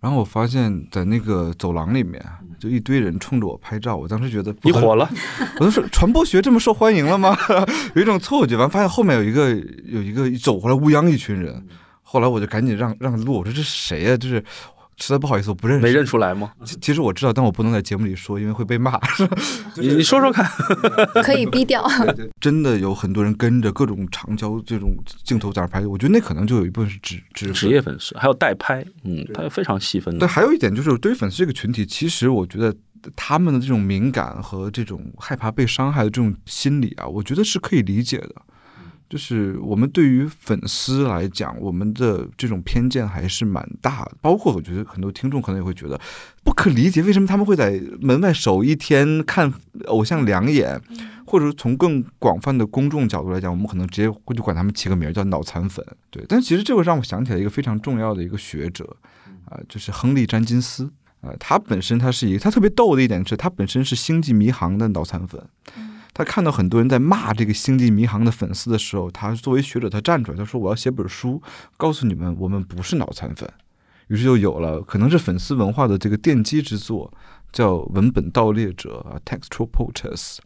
[0.00, 2.24] 然后我发现，在那个走廊里面，
[2.58, 3.94] 就一堆人冲着我拍照。
[3.96, 5.08] 我当时觉得你火了，
[5.60, 7.36] 我就说传播学这么受欢迎了吗？
[7.94, 8.56] 有一种错觉。
[8.56, 9.50] 完发现后面有一个
[9.84, 11.62] 有一个走过来乌泱一群人，
[12.02, 13.34] 后来我就赶紧让让路。
[13.38, 14.16] 我说这是谁呀？
[14.16, 14.42] 就是。
[15.00, 15.82] 实在不好意思，我不认识。
[15.82, 16.52] 没认出来吗？
[16.80, 19.00] 其实我知道，但我不能在节目里说，因为会被骂。
[19.76, 20.44] 你你说说看，
[21.24, 21.84] 可以逼掉。
[22.40, 24.92] 真的有很多人跟着各种长焦这种
[25.24, 30.20] 镜头在那拍，我觉得那可能就有一部分是职职职业粉丝，还有代拍，嗯，他非常细分的。
[30.20, 32.74] 对，还有一点就是，对于粉丝这个群体，其实我觉得
[33.16, 38.34] 他们的这种敏感和这种害怕被伤害的这种心理啊，我觉得是可以理解的。
[39.10, 44.12] 就是我们对于粉丝来讲，我们的这种偏见还是蛮大的。
[44.20, 46.00] 包括我觉得很多听众可能也会觉得
[46.44, 49.52] 不可理解，为什么他们会在门外守一天看
[49.86, 50.80] 偶像两眼，
[51.26, 55.84] 或者从更广泛的公众角度来讲，我们可能直接会就管他们起个名叫脑残粉。
[56.10, 58.96] 对，但其实这个让我想起来一个非常重要的一个学者
[59.46, 60.88] 啊，就是亨利·詹金斯
[61.20, 65.44] 啊，他本身他是一个他特别逗的一点是，他本身是星际迷航的脑残粉。
[66.12, 71.40] 他看到很多人在骂这个《星际迷航》的粉丝的时候，他作为学者，他站出来，他说：“我要写本书，
[71.76, 73.48] 告诉你们，我们不是脑残粉。”
[74.08, 77.12] 于是就有了可能是粉丝文化的这个奠基之作，
[77.52, 80.36] 叫《文本盗猎者》啊，《Textual Poachers》。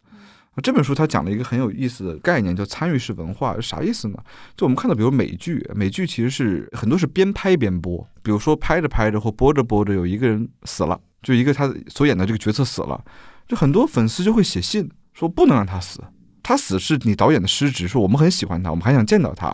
[0.63, 4.17] 这本书他讲了一个很有意思的概念，叫参与式文化，啥意思呢？
[4.55, 13.03] 就我们看到，比如美剧，美剧其实是很多是边拍边播，比如说拍着拍着或播着播着，有一个人死了，就一个他所演的这个角色死了，
[13.47, 14.89] 就很多粉丝就会写信。
[15.15, 16.03] 说不能让他死，
[16.43, 17.87] 他死是你导演的失职。
[17.87, 19.51] 说我们很喜欢他，我们还想见到他。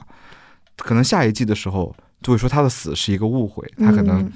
[0.76, 4.30] 可能下一季的时候就会说他的死是一个误会，他可能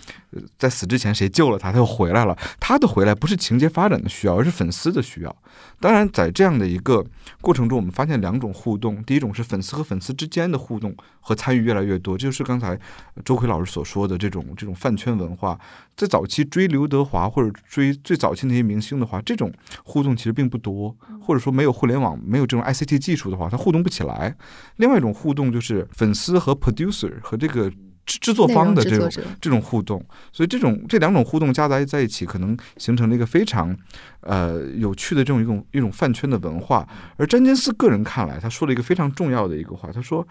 [0.60, 2.38] 在死之前谁救了他，他又回来了。
[2.60, 5.36] 他的回来不是情节发展的需要，而是粉丝的需要。
[5.80, 7.04] 当然，在这样的一个
[7.42, 10.96] 过程中，我们发现两种互动：第一种是粉丝和粉丝之间的互动
[11.26, 12.80] 和参与越来越多，这就是刚才
[13.24, 15.60] 周奎老师所说的这种这种饭圈文化。
[15.98, 19.52] 在早期追刘德华或者追最早期那些明星的话，这种
[19.84, 24.36] 互动其实并不多，或者说没有互联网、没有这种 ICT 技术的话，它互动不起来。
[24.76, 27.72] 另外一种互动就是粉丝和 producer 和这个。
[28.06, 29.10] 制制作方的这种
[29.42, 30.00] 这种互动，
[30.32, 33.76] 所以这种这两种互动加在在一起，可能形成了一个非常
[34.20, 36.88] 呃有趣的这种一种一种饭圈的文化。
[37.18, 40.24] 而詹金斯个人看来，他说了一个非常重要的一个话，他说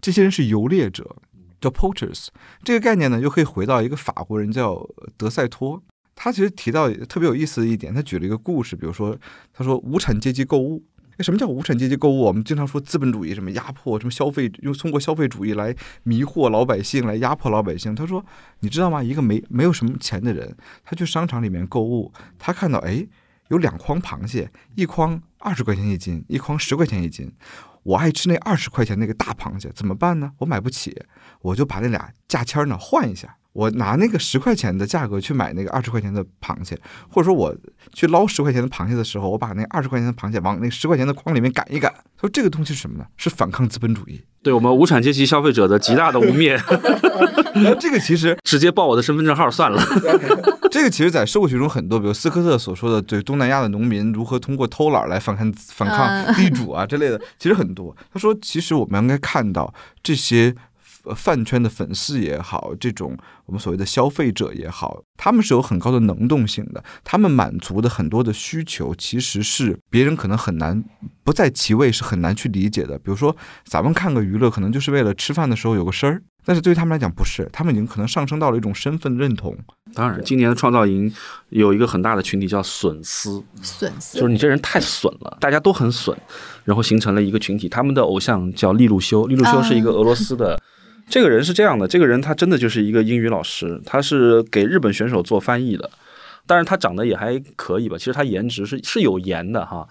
[0.00, 1.16] 这些人是游猎者，
[1.60, 2.28] 叫 poachers。
[2.64, 5.82] 这个概念呢，又可以回到一个法国人叫德塞托，
[6.14, 9.16] 他其实提到特别有意思的一点，他举了一个故事，比如说
[9.52, 10.82] 他说无产阶级购物。
[11.18, 12.20] 什么叫无产阶级购物？
[12.20, 17.94] 我们经常说资本主义，什么压迫，什么消费，用通过消费主义来迷惑老百姓，来压迫老百姓。
[17.94, 18.24] 他说
[18.60, 19.02] ：“你知道吗？
[19.02, 23.06] 一个没没有什么钱的人，他去商场里面购物，他看到哎，
[23.48, 27.30] 有两筐螃蟹，一筐二十块钱一斤，一筐十块钱一斤。
[27.82, 30.32] 我爱吃那二十块钱那个大螃蟹，怎么办呢？
[30.38, 31.04] 我买不起，
[31.40, 36.78] 我就把那俩价签呢换一下，我拿那个十块钱的价格去买那个二十块钱的螃蟹，
[37.08, 37.54] 或者说我
[37.92, 41.92] 去捞十块钱的螃蟹的时候，我把那二十块钱的螃蟹往那十块钱的筐里面赶一赶。
[42.20, 43.04] 说这个东西是什么呢？
[43.16, 46.60] 是反抗资本主义，对我们无产阶级消费者的极大的污蔑。
[47.80, 49.82] 这个其实直接报我的身份证号算了。
[50.70, 57.96] 这个其实，在社会学中很多，比如斯科特所说的对东南亚的农民如何通过偷懒来反抗反抗地主啊之类的，其实很多。
[58.12, 60.54] 他说，其实我们应该看到这些。
[61.14, 66.82] 饭圈的粉丝也好，这种我们所谓的消费者也好，他们是有很高的能动性的。
[67.02, 70.84] 他们满足的很多的需求，其实是别人可能很难
[71.24, 72.98] 不在其位，是很难去理解的。
[72.98, 79.56] 比如说，咱们看个娱乐，可能就是为了吃饭的时候有个声儿，但是对于他们来讲不是，他们已经可能上升到了一种身份认同。
[79.94, 81.12] 当然，今年的创造营
[81.48, 86.16] 有一个很大的群体叫损丝，损丝就是你这人太损了，大家都很损，
[86.64, 87.68] 然后形成了一个群体。
[87.68, 90.60] 他们的偶像叫利路修，利路修是一个俄罗斯的。
[91.10, 95.90] 这个人是这样的，这个人他真的就是一个英语老师，他是给日本选手做翻译的，
[96.46, 99.86] 但是他长得也还可以吧，其实他颜值是是有颜的哈，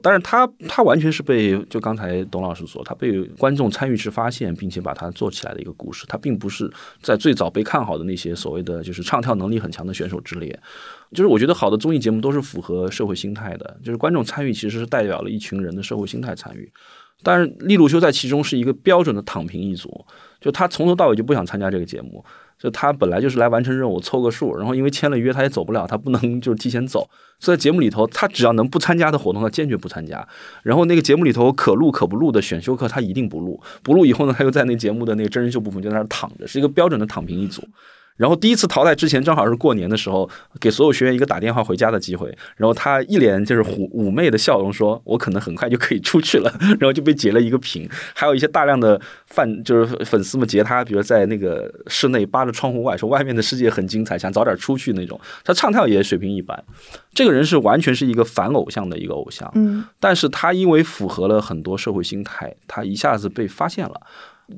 [0.00, 6.70] 但是他他完全是被就刚才董老师说，他被观众参与式发现，并且把它做起来的一个故事，他并不是
[7.02, 10.58] 在最早被看好的那些所谓的就是唱跳能力很强的选手之列，
[11.12, 16.72] 就是我觉得好的综艺节目都是符合社会心态的，就是观众参与其实是代表了一群人的社会心态参与。
[17.22, 20.04] 但是利鲁修在其中是一个标准的躺平一族，
[20.40, 22.24] 就他从头到尾就不想参加这个节目，
[22.58, 27.08] 就他本来就是来完成任务凑个数，然后因为签了约他也走不了，他不能就是提前走，
[27.38, 30.26] 所以在节目里头他只要能不参加的活动他坚决不参加，
[30.62, 37.62] 然后那个节目里头可录可不录的选修课他一定不录，不录以后呢他又在那节目的那个真人秀部分就在那躺着，是一个标准的躺平一族。
[38.22, 42.32] 然后第一次淘汰之前，正好是过年的时候，给所有学员一个打电话回家的机会。
[42.54, 46.54] 然后他一脸就是妩妩媚的笑容，说：“我可能很快就可以出去了。
[46.78, 47.88] ”然后就被截了一个屏。
[48.14, 55.20] 还有一些大量的饭就是粉丝们截他，比如在那个室内扒着窗户外，说外面的世界很精彩，想早点出去那种。
[55.42, 56.62] 他唱跳也水平一般。
[57.12, 59.50] 这个人是完全是一个反偶像的一个偶像。
[59.56, 64.00] 嗯，但是他因为符合了很多社会心态，他一下子被发现了。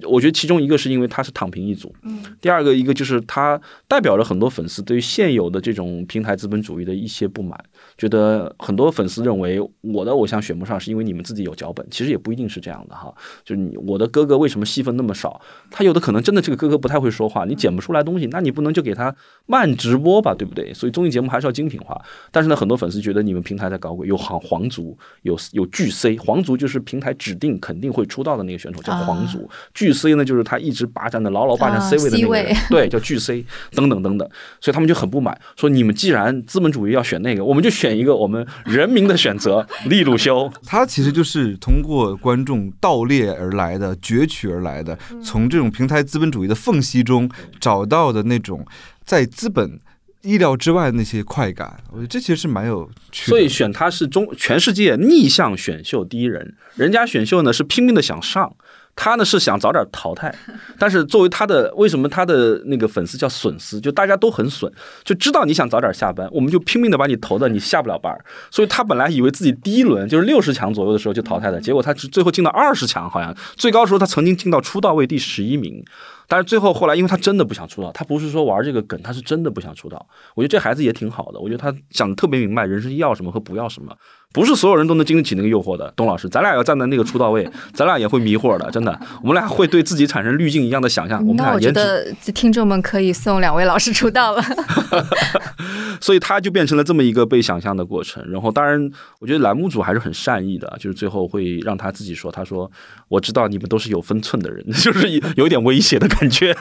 [0.03, 1.95] 我觉得其中一个是因为他是躺平一族，
[2.41, 7.59] 第二个一个就是他代表了很多粉丝对于现有的这种平台资本主义的一些不满，
[7.97, 13.15] 觉得很多粉丝认为我的偶像选不上是因为你们自己有脚本，其实也不一定是这样的哈，
[13.45, 15.41] 就是你我的哥哥为什么戏份那么少？
[15.71, 19.15] 他有的可能真的这个哥哥不太会说话，你剪不出来东西，那你不能就给他
[19.47, 20.73] 慢直播吧，对不对？
[20.73, 22.01] 所以综艺节目还是要精品化。
[22.31, 29.49] 但是呢，很多粉丝觉得你们平台在搞鬼，有黄皇族，有有巨 C，皇族就是平台指定肯定会出道的那个选手叫皇族。
[29.75, 34.29] 巨 C 呢，就是他一直霸占的牢牢霸占 C 位的那个人，对，叫巨 C 等等等等，
[34.61, 40.51] 所以他们就很不满，说你们既然资本主义要选那个，我们就选一个我们人民的选择，利鲁修。
[40.67, 47.31] 他其实就是通过观众盗猎而来的、攫取而来的，从这种平台资本主义的缝隙中
[47.61, 48.67] 找到的那种
[49.05, 49.81] 在资本
[50.23, 51.79] 意料之外的那些快感。
[51.91, 53.31] 我觉得这其实是蛮有趣。
[53.31, 58.55] 所以选他是中全世界逆向选秀第一人，人家选秀呢是拼命的想上。
[58.97, 60.35] 他呢是想早点淘汰，
[60.79, 64.73] 但是作为他的为什么他的那个粉丝叫损丝，就大家都很损，
[65.03, 68.17] 就知道你想早点下班，我们就拼命的把你投的你下不了班
[68.51, 75.85] 所以他本来以为自己第一轮就是六十强左右的时候就淘汰的，结果他最后进到二十强，好像最高时候他曾经进到出道位第十一名。
[76.27, 80.07] 但是最后后来，因为他真的不想出道，他不是说玩这个梗，他是真的不想出道。
[80.35, 83.95] 我觉得这孩子也挺好的，我觉得他想的特别明白，人生要什么和不要什么，
[84.35, 85.91] 不是所有人都能经得起那个诱惑的。
[85.95, 91.25] 董老师，咱俩要站在那个出道位， 咱俩也会迷惑的，真的，我们俩会对自己产生滤镜一样的想象。
[91.25, 94.43] 我们俩觉得听众们可以送两位老师出道了。
[96.01, 98.23] 所以他就变成了这么一个被想象的过程。
[98.29, 102.71] 然后，当然，我觉得栏目组还是很善意的，就是最后会让他自己说，他说。
[103.09, 106.57] 我知道你们都是有分寸的人， 就是有点威胁的感觉。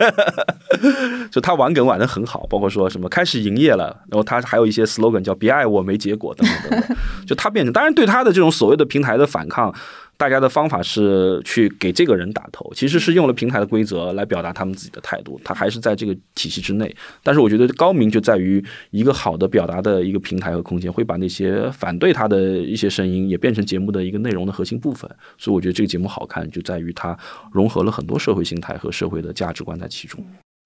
[1.32, 6.98] 就他玩梗玩的很好，包括说什么开始营业了，然后他还有一些 slogan 叫“别爱我没结果”等等等等。
[7.26, 9.74] 就他变当然对他的这种所谓的平台的反抗。
[10.16, 16.96] 大家的方法是去给这个人打头，其实是用了平台的规则来表达他们自己的态度，他还是在这个体系之内。
[17.24, 25.10] 但是我觉得高明就在于一个好的表达的一个平台和空间，会把那些反对他的一些声音也变成节目的一个内容的核心部分。
[25.38, 27.18] 所以我觉得这个节目好看，就在于它
[27.52, 30.24] 融合了很多社会心态和社会的价值观在其中。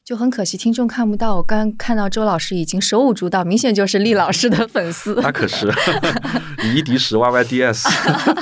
[0.08, 1.36] 就很可惜，听众看不到。
[1.36, 5.20] 我刚看到周老师已经手舞足蹈，明显就是厉老师的粉丝。
[5.22, 5.70] 那可是，
[6.64, 7.90] 以一敌十，Y Y D S。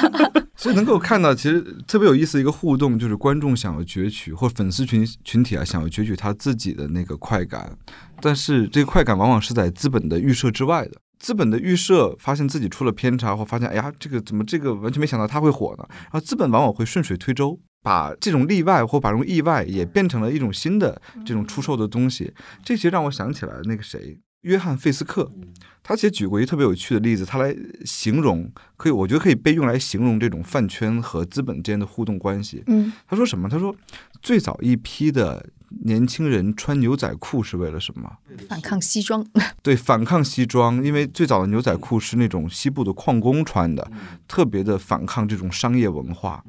[0.55, 7.75] 所以能够看到，其实特别有意思一个互动，就是观众想要攫取，或粉丝群群体啊想要攫取他自己的那个快感，
[8.21, 10.91] 但是这个快感往往是在资本的预设之外的。
[11.17, 15.85] 资本的预设发现自己出了偏差，或发现哎呀，这个怎么这个完全没想到他会火呢？
[15.89, 17.59] 然后资本往往会顺水推舟。
[17.85, 22.33] 把这种例外或把这种意外也变成了一种新的这种出售的东西。
[22.63, 25.31] 这其实让我想起来那个谁，约翰费斯克，
[25.83, 27.55] 他其实举过一个特别有趣的例子，他来
[27.85, 32.63] 形容，可以我觉得可以被用来形容这种饭圈和资本之间的互动关系。
[32.65, 33.47] 嗯，他说什么？
[33.47, 33.75] 他说
[34.23, 35.47] 最早一批的
[35.83, 38.11] 年轻人穿牛仔裤是为了什么？
[38.49, 39.23] 反抗西装。
[39.61, 43.87] 对，反抗西装，因为最早的牛仔裤是那种西部的矿工穿的，
[44.27, 46.43] 特别的反抗这种商业文化。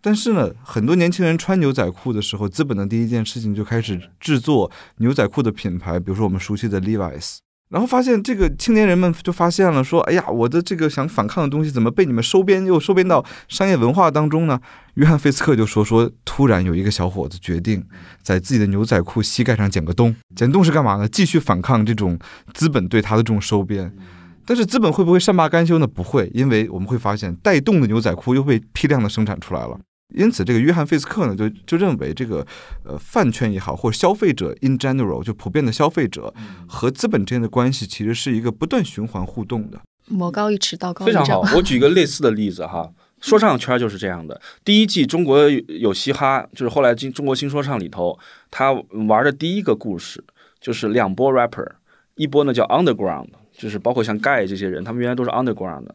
[0.00, 7.38] 但是呢，很多年轻人穿牛仔裤的时候，资本的第一件事情就开始制作牛仔裤的品牌，比如说我们熟悉的 Levi's。
[7.68, 14.58] 然后发现这个青年人们就发现了，说：“哎呀，我的这个想反抗的东西怎么被你们收编又收编到商业文化当中呢？”
[14.94, 17.84] 约翰费斯克就说：“说突然有一个小伙子决定
[18.22, 21.08] 在自己的牛仔裤膝盖上剪个洞，剪洞是干嘛呢？
[21.08, 22.18] 继续反抗这种
[22.52, 23.94] 资本对他的这种收编。
[24.44, 25.86] 但是资本会不会善罢甘休呢？
[25.86, 29.78] 不会，因为我们会发现带洞的牛仔裤又被批量的生产出来了。”
[30.12, 32.46] 因此，这个约翰费斯克呢，就就认为这个，
[32.84, 36.32] 呃，饭圈也好，或者消费者 in general 就普遍的消费者
[36.66, 39.80] 和资本之间的关系，其实是一个不断循环互动的。
[40.06, 41.22] 魔高一尺，道高一丈。
[41.22, 42.90] 非常好， 我举一个类似的例子哈，
[43.20, 44.40] 说唱圈就是这样的。
[44.64, 48.18] 第一季中国有嘻哈，就是后来进中国新说唱里头，
[48.50, 48.72] 他
[49.08, 50.22] 玩的第一个故事
[50.60, 51.66] 就是两波 rapper，
[52.16, 55.94] 一波呢叫 underground，就是包括像盖这些人，他们原来都是 underground 的。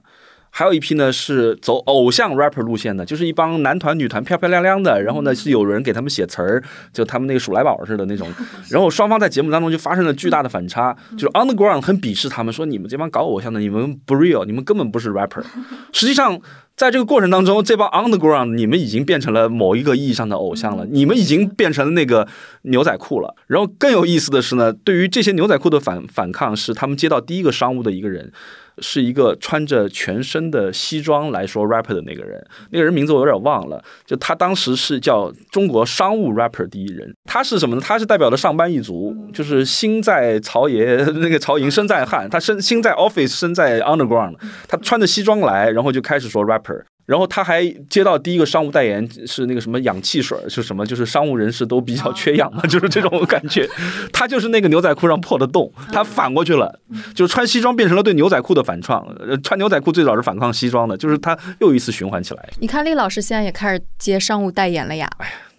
[0.58, 8.26] 还有一批呢是走偶像 rapper 路线的，就是一帮男团女团漂漂亮亮的，然后呢是有人给他们写词儿，就他们那个鼠来宝似的那种，
[8.72, 15.44] 然后双方在节目当中就发生了巨大的反差，就是 underground 很鄙视他们，说你们这帮搞偶像的，你们不 real，你们根本不是 rapper。
[15.92, 16.40] 实际上
[16.78, 22.26] 在这个过程当中，这帮 underground 你们已经变成了某一个意义上的偶像了，你们已经变成了那个
[22.62, 23.36] 牛仔裤了。
[23.48, 28.32] 然后更有意思的是呢，对于这些牛仔裤的反反抗，是他们接到第一个商务的一个人。
[28.80, 33.84] 是一个穿着全身的西装来说 rapper 的那个人，那个人名字我有点忘了。
[34.06, 37.16] 就他当时是叫中国商务 rapper 第一人。
[37.26, 37.82] 他是什么呢？
[37.82, 42.30] 他是代表的上班一族，就是心在曹爷 那个曹营，身在汉。
[42.30, 44.36] 他身心在 office，身在 underground。
[44.68, 46.84] 他穿着西装来，然后就开始说 rapper。
[47.06, 50.86] 然后他还接到第一个商务代言是那个什么氧气水，是什么？
[50.86, 53.70] 就是商务人士都比较缺氧嘛，就是这种感觉。
[54.12, 56.80] 他就是那个牛仔裤上破的洞，他反过去了，
[57.14, 59.06] 就是穿西装变成了对牛仔裤的反创。
[59.44, 62.50] 穿牛仔裤最早是反抗西装的，就是他又一次循环起来。
[62.60, 65.10] 你看，厉老师现在也开始接商务代言了呀。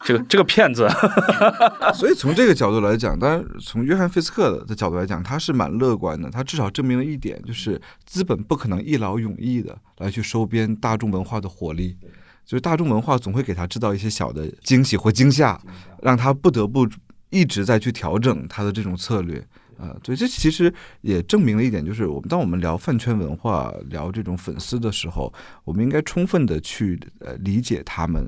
[0.07, 0.89] 这个这个骗子，
[1.93, 6.31] 所以从这个角度来讲，当然从约翰费斯克的角度来讲，他是蛮乐观的。
[6.31, 11.97] 他至少证明了一点，就是资本不可能一劳永逸的来去收编大众文化的活力，
[12.45, 15.61] 就是大众文化总会给他制造一些小的惊喜或惊吓，
[16.01, 16.89] 让他不得不
[17.31, 19.45] 一直在去调整他的这种策略。
[19.77, 25.31] 啊，对，这其实也证明了一点，就是我们当我们聊饭圈文化、聊这种粉丝的时候，
[25.65, 28.25] 我们应该充分的去呃理解他们。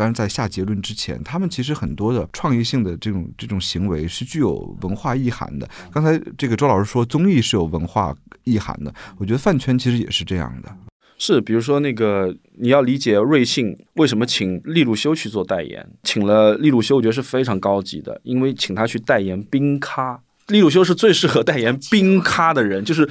[0.00, 5.68] 当然，在下结论之前，他们其实很多的创意性的这种这种行为是具有文化意涵的。
[5.92, 10.74] 刚才这个周老师说综艺是有文化意涵的，我觉得饭圈其实也是这样的。
[11.18, 23.06] 是，比如说那个你要理解瑞幸为什么请利路修去做代言，请了利路修，我觉得是非常高级的，因为请他去代言冰咖，利路修是最适合代言冰咖的人，就是。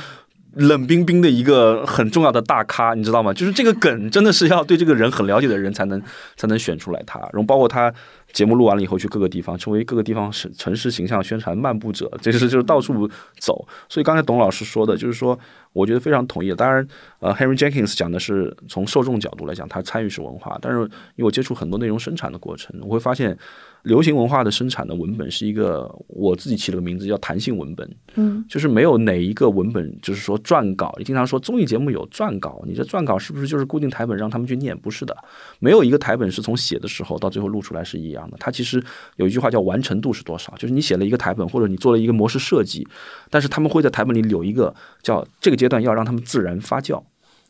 [0.56, 3.32] 冷冰冰的一个很重要的大咖，你知道吗？
[3.34, 6.02] 就是这个梗真的是要对这个人很了解的人才能
[6.36, 7.20] 才能选出来他。
[7.20, 7.93] 然后包括他
[8.34, 13.68] 节目录完了以后去各个地方，成为各个地方城城市形象宣传漫步者，这是就是到处走。
[13.88, 15.38] 所以刚才董老师说的，就是说
[15.72, 16.54] 我觉得非常同意。
[16.54, 16.86] 当然，
[17.20, 20.58] 呃，Henry Jenkins 讲的是从受众角度来讲，他参与式文化。
[20.62, 23.38] 但是因为我接触很多内容生产的过程，我会发现。
[23.84, 30.93] 流行文化的生产的文本是一个，我自己起了个名字叫弹性文本，嗯，就是没有哪一个文本就是说撰稿。
[30.97, 34.77] 你经常说综艺节目有撰稿，你这撰稿是不是就是固定台本让他们去念？
[34.77, 35.15] 不是的，
[35.59, 38.38] 没有一个台本是从写的时候到最后录出来是一样的。
[38.39, 38.84] 它其实
[39.15, 42.88] 有一句话叫完成度是多少，就是你写了一个台本或者你做了一个模式设计，
[43.30, 47.01] 但是他们会在台本里有一个叫这个阶段要让他们自然发酵。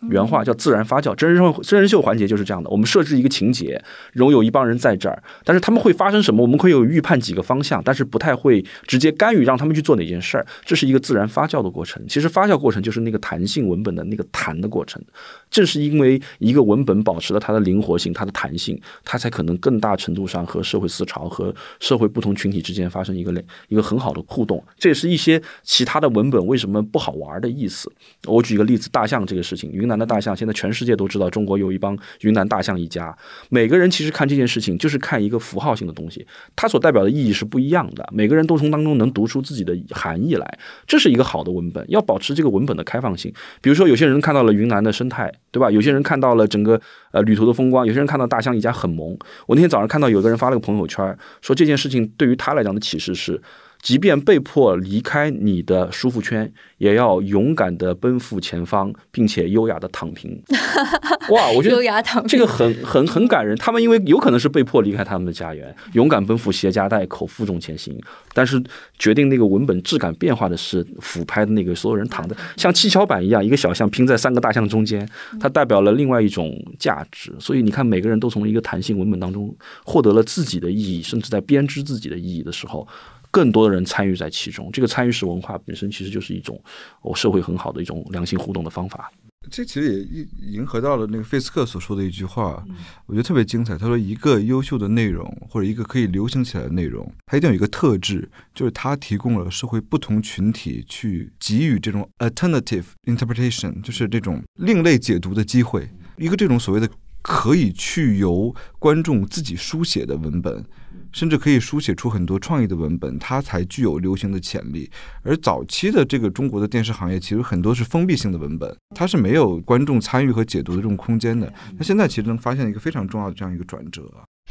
[0.07, 2.69] 原话叫自然发酵，真人秀真人秀环节就是这样的。
[2.69, 3.83] 我们设置一个情节，
[4.13, 6.41] 然后有一帮人在这儿，但是他们会发生什么？
[6.41, 10.47] 我们可以有预判几个方向，但是不太会直接干预让他们去做哪件事儿。
[10.63, 12.01] 这是一个自然发酵的过程。
[12.07, 15.03] 其实发酵过程就是那个弹性文本的那个弹的过程。
[15.51, 23.33] 正是因为一个文本保持了它的灵活性、它的弹性，它才可能更大程度上和社会思潮和社会不同群体之间发生一个
[23.67, 24.63] 一个很好的互动。
[24.77, 27.91] 这也是一些其他的文本为什么不好玩的意思。
[28.25, 29.88] 我举一个例子，大象这个事情，云。
[29.89, 33.13] 南的大象，现在全世界都知道中国有一帮云南大象一家。
[33.49, 36.25] 每个人其实看这件事情就是看一个符号性的东西，
[36.55, 38.07] 它所代表的意义是不一样的。
[38.13, 41.83] 每个人都从当中能读出自己的含义来，这是一个好的文本。
[41.89, 43.33] 要保持这个文本的开放性。
[43.61, 45.69] 比如说，有些人看到了云南的生态，对吧？
[45.69, 46.79] 有些人看到了整个
[47.11, 49.17] 呃旅途的风光，有些人看到大象一家很萌。
[49.47, 53.41] 我那天早上看到有个人发了个朋友圈，说这件事情对于他来讲的启示是。
[53.81, 60.41] 即便被迫离开你的舒服圈，也要勇敢的奔赴前方，并且优雅的躺平。
[61.31, 61.81] 哇，我觉得
[62.27, 63.55] 这个很很很感人。
[63.57, 67.97] 他们因为有可能是被迫离开他们的家园，勇敢奔赴，携家带口，负重前行。
[68.33, 68.61] 但是
[68.97, 75.07] 决定那个文本质感变化的是俯拍的那个所有人躺的像七巧板一样，一个小象拼在三个大象中间，
[75.39, 77.33] 它代表了另外一种价值。
[77.39, 79.55] 所以你看，每个人都从一个弹性文本当中
[79.85, 82.85] 获得了自己的意义，甚至在编织自己的意义的时候。
[83.31, 86.61] 更多的人参与在其中，这个参与式文化本身其实就是一种
[87.01, 89.11] 我社会很好的一种良性互动的方法。
[89.49, 92.63] 这其实也迎合到了那个费斯克所说的一句话，
[93.05, 93.77] 我觉得特别精彩。
[93.77, 105.89] 他说，一个优秀的内容或者一个可以流行起来的内容，它一定有一个特质，就是它提供了社会不同群体去给予这种 alternative interpretation，就是这种另类解读的机会。
[106.17, 106.87] 一个这种所谓的
[107.21, 110.63] 可以去由观众自己书写的文本。
[111.11, 114.87] 甚至可以书写出很多创意的文本，它才具有流行的潜力。
[115.23, 121.51] 而早期的这个中国的电视行业，其实很多是封闭性的文本，它是没有观众参与和解读的这种空间的。
[121.75, 124.03] 那现在其实能发现一个非常重要的这样一个转折。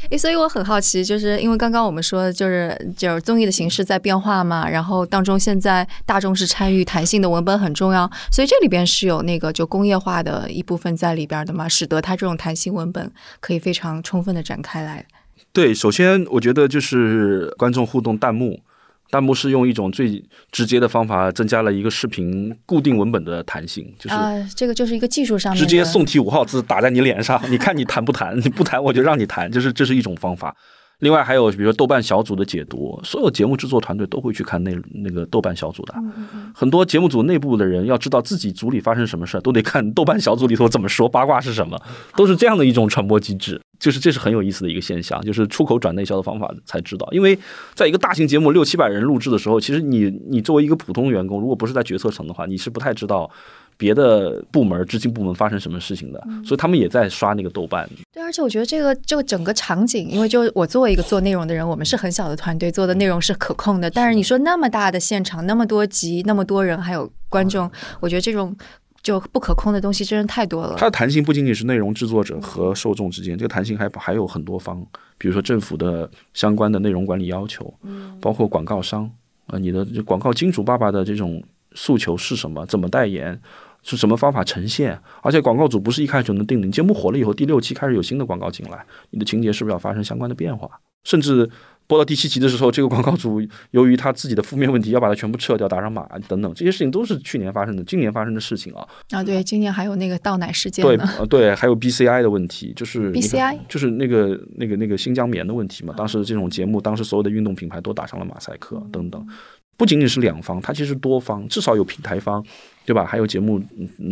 [0.09, 15.05] 诶，所以我很好奇，就是因为刚刚我们说，就是就是综艺的形式在变化嘛，然后当中现在大众是参与，弹性的文本很重要，所以这里边是有那个就工业化的一部分在里边的嘛，使得它这种弹性文本可以非常充分的展开来。
[15.51, 18.61] 对，首先我觉得就是观众互动弹幕，
[19.09, 28.39] 弹幕是用一种最直接的方法增加了一个视频固定文本的弹性，就是啊，这个就是一个技术上直接宋体五号字打在你脸上，你看你弹不弹？
[28.39, 30.55] 你不弹我就让你弹，就是这是一种方法。
[30.99, 35.95] 另外还有比如说豆瓣小组的解读，所有节目制作团队都会去看那那个豆瓣小组的，
[36.53, 41.81] 很多节目组内部的人要知道自己组里发生什么事都得看豆瓣小组里头怎么说，八卦是什么，
[42.15, 43.59] 都是这样的一种传播机制。
[43.79, 47.07] 就是这是很有意思的一个现象，就是出口转内销的方法才知道。
[47.13, 47.39] 因为
[47.73, 53.31] 在一个大型节目六七百人录制的时候，其实你你作为一个普通员工，如果不是在决策层的话，你是不太知道
[53.79, 56.21] 别的部门、执行部门发生什么事情的。
[56.45, 57.89] 所以他们也在刷那个豆瓣。
[58.13, 63.89] 对，而且我觉得这个这个整个场景，因为就我作为一个做内容的人，我们是很小的团队，做的内容是可控的。
[63.89, 67.71] 但是你说那么大的现场，那么多集，那么多人，还有观众，
[68.01, 68.55] 我觉得这种。
[69.01, 70.75] 就不可控的东西真的太多了。
[70.77, 74.85] 它的弹性不仅仅是内容制作者和受众之间，这个弹性还还有很多方，
[75.17, 79.09] 比如说政府的相关的内容管理要求，嗯，包括广告商
[79.45, 81.41] 啊，你的广告金主爸爸的这种
[81.75, 82.65] 诉求是什么？
[82.65, 83.39] 怎么代言？
[83.83, 84.99] 是什么方法呈现？
[85.21, 90.69] 而且广告主不是一开始就能定的，你节目火了以后，第六期开始有新的广告进来，你的情节是不是要发生相关的变化？
[91.03, 91.49] 甚至。
[91.89, 98.87] 播到第七集的时候，这个广告主由于他自己的负面问题，要把它全部撤掉，打上码等等，这些事情都是去年发生的，今年发生的事情啊。
[99.09, 105.91] 啊，对，今年还有那个倒奶事件对，对，还有 BCI 的问题，就是 BCI，就是那个那个那个新疆棉的问题嘛。
[105.97, 109.27] 当时这种节目，当时所有的运动品牌都打上了马赛克等等。
[109.75, 112.45] 不仅仅是两方，它其实多方，至少有平台方，
[112.89, 113.05] 对吧？
[113.05, 113.61] 还有节目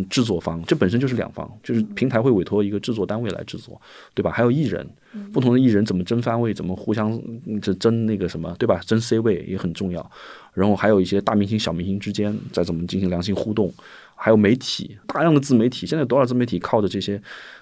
[0.08, 3.80] 制作方，这本身就是两方，就是平台会委托一个制作单位来制作，
[4.14, 4.30] 对吧？
[4.30, 4.88] 还有艺人，
[5.32, 7.20] 不同的艺人怎么争番位，怎么互相
[7.60, 8.80] 这争那个什么，对吧？
[8.86, 10.08] 争 C 位也很重要。
[10.54, 13.74] 然后还有一些大明星、小明星之间在怎么进行良性互动，
[14.14, 17.20] 还有媒体，大量的自媒体，现在多少自媒体靠着这些。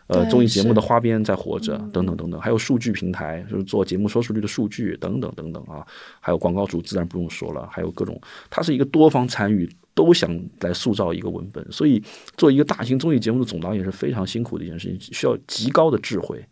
[0.09, 5.85] 呃，综艺节目的花边在活着，等等等等，还有数据平台，就是做节目收视率的数据，等等等等啊，
[6.21, 10.31] 还有广告主，自然不用说了，还有各种，它是一个多方参与，都想
[10.61, 12.01] 来塑造一个文本，所以
[12.37, 16.45] 做一个大型综艺节目的总导演是非常辛苦的一件事情，需要极高的智慧。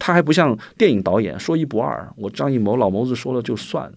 [0.00, 3.92] 他还不像电影导演说一不二，我张艺谋老谋子说了就算，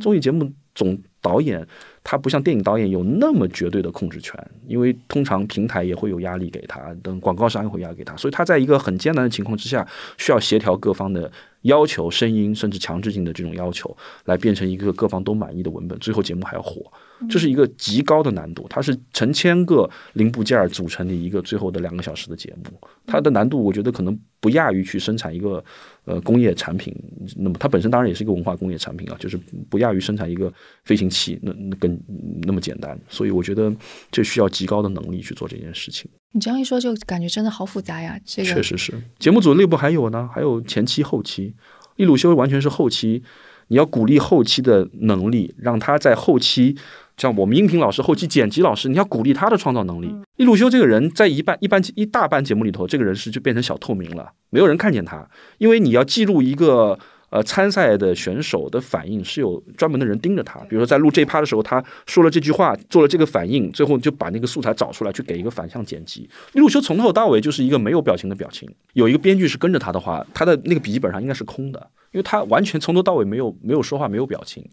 [0.00, 1.66] 综艺节目总导演。
[2.04, 4.34] 他不像电影导演有那么绝对的控制权，
[4.66, 9.86] 因为通常平台也会有压力给他，等广告商也会压给他，所以他在一个很艰难的情况之下，
[10.16, 11.30] 需要协调各方的
[11.62, 16.90] 要求、声音，甚至强制性的这种要求，来变成一个各方都满意的文本，最后节目还要火。
[17.28, 25.64] 这是一个极高的难度，它是成千个零部件组成的一个最后的两个小时的节目，它的难度我觉得可能不亚于去生产一个
[26.04, 26.94] 呃工业产品，
[27.36, 29.36] 那么它本身当然也是一个文化工业产品啊，就是
[29.68, 30.52] 不亚于生产一个
[30.84, 31.98] 飞行器那那更
[32.42, 33.74] 那么简单，所以我觉得
[34.12, 36.08] 这需要极高的能力去做这件事情。
[36.32, 38.20] 你这样一说，就感觉真的好复杂呀。
[38.24, 41.54] 这个确实是节目组内部还有呢，还有前期后期，
[41.96, 43.22] 利鲁修完全是后期，
[43.68, 46.76] 你要鼓励后期的能力，让他在后期。
[47.18, 50.14] 像我们音频老师、后期剪辑老师，你要鼓励他的创造能力。
[50.36, 55.28] 易鲁修这个人在一半一般一大半节目里头，这个人是就变成小透明了，没有人看见他，
[55.58, 56.98] 因为你要记录一个。
[57.30, 66.26] 呃，参赛的选手的反应是有专门的人盯着他，比如说在录这一趴的时候，他说了这句话，做了这个反应，最后就把那个素材找出来，去给一个反向剪辑。
[66.54, 71.78] 利路修从头到尾就是一个没有表情的表情，有一个编剧是跟着他的话，他的那个笔记本上应该是空的，
[72.12, 74.66] 因为他完全从头到尾没有没有说话，没有表情。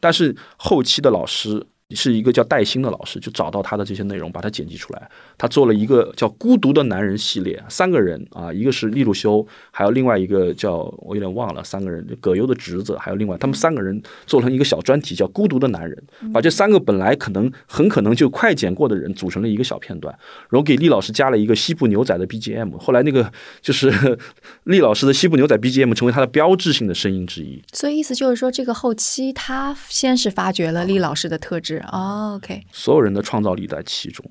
[0.00, 1.64] 但是后期的老师。
[1.94, 5.10] 是一个叫戴鑫的老师，就找到他的这些内容，把它剪辑出来。
[5.36, 16.02] 他做了一个叫《孤独的男人》系列，三个人啊，一个是利路修，还有另外一个叫我有点忘了，三个人，葛优的侄子，还有另外他们三个人做成一个小专题，叫《孤独的男人》，
[16.32, 20.16] 把这三个本来可能很可能就快剪过的人组成了一个小片段，
[20.50, 22.78] 然后给厉老师加了一个西部牛仔的 BGM。
[22.78, 24.16] 后来那个就是
[24.64, 27.60] 厉老师的西部牛仔 BGM 成为他的标志性的声音之一。
[27.72, 31.81] 所以意思就是说，这个后期他先是发掘了厉老师的特质。
[31.90, 34.24] 哦，OK，所有人的创造力在其中。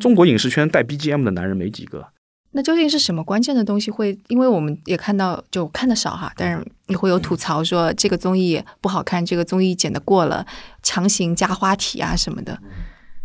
[0.00, 2.06] 中国影视圈带 BGM 的男人没几个。
[2.52, 4.18] 那究竟是什么关键的东西会？
[4.28, 10.46] 因为我们也看到，就看的少哈，但是你会有吐槽说这个综艺不好看，这个综艺剪得过了，
[10.82, 12.58] 强行加花体啊什么的。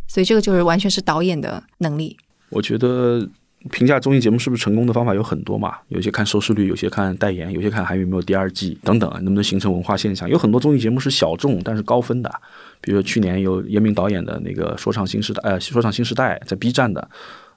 [0.06, 2.18] 所以这个就是完全是导演的能力。
[2.50, 3.30] 我觉得
[3.70, 5.76] 评价综艺节目是不是成功的方法有很多嘛？
[5.90, 10.28] 有些看收视率，有些看代言，有些看还有没有第二季等等，能不能形成文化现象？
[10.28, 12.32] 有很多综艺节目是小众但是高分的。
[12.82, 17.08] 比如说去年有严明导演的那个《说唱新时代》，呃，《说唱新时代》在 B 站的，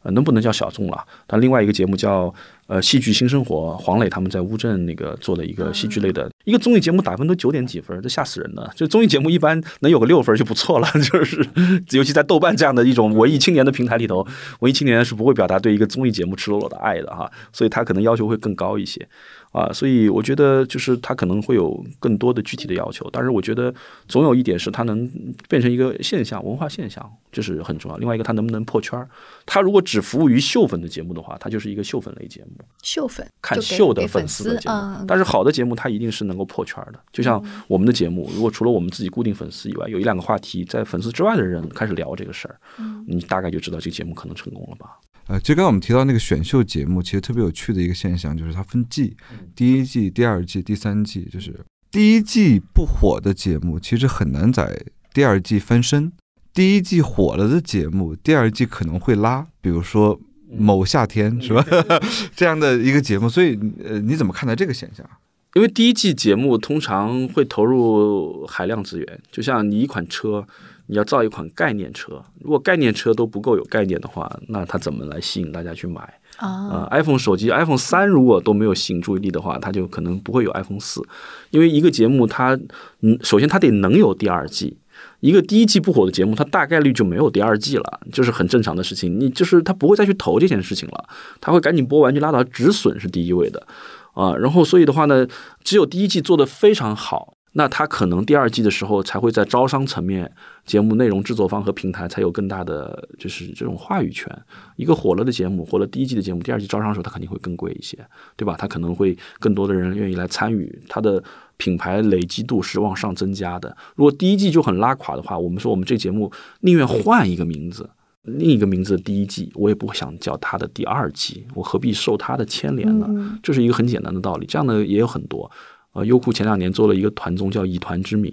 [0.03, 1.03] 呃，能不能叫小众了？
[1.27, 2.35] 但另外一个节目叫
[2.67, 8.71] 呃《戏剧新生活》，黄磊他们在乌镇那个做的一个戏剧类的一个综艺节目，打分都九点几分，这吓死人了。
[8.75, 11.47] 就综艺节目一般能有个六分就不错了， 就是
[11.91, 14.27] 尤其在豆瓣这样的一种文艺青年的平台里头，
[14.61, 19.07] 文艺青年是不会表达对一个综艺节目赤裸裸的爱的哈，所以他可能要求会更高一些。
[19.55, 23.73] 啊，所以我觉得就是他可能会有更多的具体的要求，但是我觉得
[24.09, 25.09] 总有一点是他能
[25.49, 27.97] 变成一个现象，文化现象，这是很重要。
[27.99, 29.09] 另外一个，它能不能破圈儿？
[29.47, 32.65] 它如果只服务于秀粉的节目的话，它就是一个秀粉类节目。
[32.83, 36.99] 秀粉看秀的粉丝的节目，但是好的节目，它一定是能够破圈的。
[37.13, 42.59] 就像我们的节目，如果除了我们自己固定粉丝以外，有一两个话题在粉丝之外的人开始聊这个事儿，
[43.07, 44.99] 你大概就知道这个节目可能成功了吧。
[45.27, 49.17] 呃，就刚刚我们提到那个选秀节目，其实特别有趣的一个现象就是它分季，
[49.57, 51.59] 第一季、第二季、第三季，就是
[51.91, 54.85] 第一季不火的节目，其实很难在
[55.15, 56.11] 第二季翻身；
[56.53, 60.21] 第一季火了的节目，第二季可能会拉，比如说
[60.51, 61.65] 某夏天是吧？
[62.37, 65.09] 这样的一个节目，所以呃，你怎么看待这个现象？
[65.55, 70.47] 因为第一季节目通常会投入海量资源，就像你一款车。
[70.87, 76.01] 你要造一款概念车，如果概念车都不够有概念的话，那它怎么来吸引大家去买
[76.37, 81.03] 啊？iPhone 手机 iPhone 三如果都没有吸引注意力的话，它就可能不会有 iPhone 四。
[81.51, 82.59] 因为一个节目它，
[83.01, 84.77] 嗯，首先它得能有第二季。
[85.21, 89.19] 一个第一季不火的节目，它大概率就没有第二季了，就是很正常的事情。
[89.19, 91.09] 你就是它不会再去投这件事情了，
[91.41, 93.67] 它会赶紧播完就拉倒，止损是第一位的
[94.13, 94.37] 啊。
[94.37, 95.27] 然后所以的话呢，
[95.63, 97.39] 只有第一季做得非常好。
[97.57, 100.33] 那他可能第二季的时候才会在招商层面，
[100.65, 104.31] 节目内容制作方和平台才有更大的就是这种话语权。
[104.77, 107.99] 一个火了的节目，火了第一季的节目，第二季招商的时候，它肯定会更贵一些，
[108.37, 108.57] 对吧？
[108.59, 111.23] 它可能会更多的人愿意来参与，它的
[111.57, 113.77] 品牌累积度是往上增加的。
[113.95, 117.89] 如果第一季就很拉垮的话，我们说我们这节目宁愿换一个名字，
[118.23, 123.39] 另一个名字的第一季，我也不会想叫它的第二季，我何必受它的牵连呢？
[123.43, 124.47] 这是一个很简单的道理。
[124.47, 125.51] 这样的也有很多。
[125.95, 128.31] 呃，优酷前两年做了一个团综叫《以团之名》，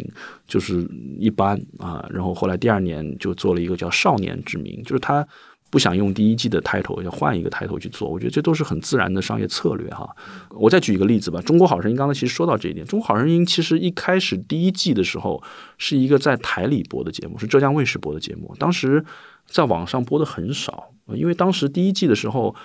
[0.47, 0.85] 就是
[1.17, 2.03] 一般啊。
[2.09, 5.25] 然后后来第二年就做了一个叫《少年之名》，就是他
[5.69, 8.09] 不想用第一季的 title，要换一个 title 去做。
[8.09, 10.09] 我觉得这都是很自然的商业策略哈。
[10.49, 15.41] 我再举一个例子吧，《中国好声音》刚才其实说到这一点，《中国好声音》其实一开始第一季的时候
[15.77, 19.05] 是一个在台里播的节目，是浙江卫视播的节目，当时
[19.45, 22.55] 在网上播的很少，因为当时第一季的时候。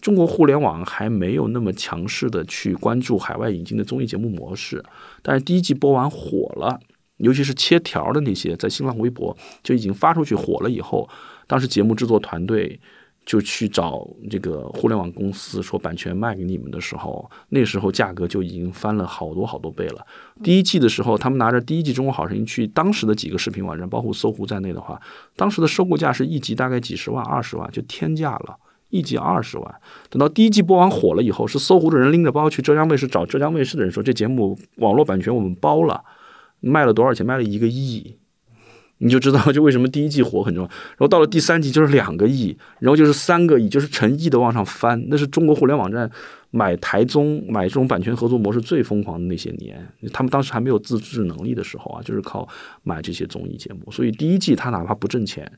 [0.00, 4.82] 中国互联网还没有那么强势的去关注海外引进的综艺节目模式，
[5.22, 6.80] 但是第一季播完火了，
[7.18, 11.08] 尤其是切条的那些，在新浪微博就已经发出去火了以后，
[11.46, 12.80] 当时节目制作团队
[13.24, 20.04] 就去找这个互联网公司说版权卖给你们的时候，那时候价格就已经翻了好多好多倍了。
[20.42, 25.00] 第一季的时候，他们拿着第一季《中国好声音》去当时的几个视频网站，包括搜狐在内的话，
[25.36, 28.56] 当时的收购价是一集大概几十万、二十万，就天价了。
[28.92, 29.74] 一集二十万，
[30.10, 36.04] 等到第一季播完火了以后，是搜狐的人拎着包去浙江卫视找浙江卫视的人说：“这节目网络版权我们包了，
[36.60, 37.24] 卖了多少钱？
[37.24, 38.18] 卖了一个亿，
[38.98, 40.68] 你就知道就为什么第一季火很重要。
[40.68, 45.02] 然后到了第三季就是两个亿，然后就是三个亿，就是成亿的往上翻。
[45.08, 46.10] 那是中国互联网站
[46.50, 52.46] 买台综买这种版权合作模式最疯狂的那些年，他们当时还没有自制能力的时候啊，就是靠
[52.82, 53.90] 买这些综艺节目。
[53.90, 55.50] 所以第一季他哪怕不挣钱，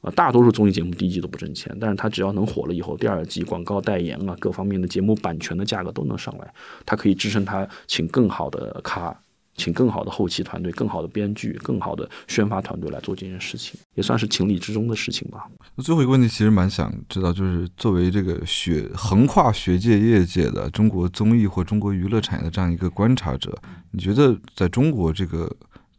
[0.00, 6.54] 啊，大多数综艺节目第一季都不挣钱，但是他只要能火了以后，第二季广告代言啊，各方面的节目版权的价格都能上来，
[6.86, 9.16] 它可以支撑他请更好的咖。
[9.60, 15.48] 请更好的后期团队、更好的编剧、更好的宣发团队来做这件事情，也算是情理之中的事情吧。
[15.74, 23.52] 那最后一个问题，其实蛮想知道，就是作为这个学横跨学界、业界的中国综艺或中国娱乐产业的这样一个观察者，
[23.90, 25.52] 你觉得在中国这个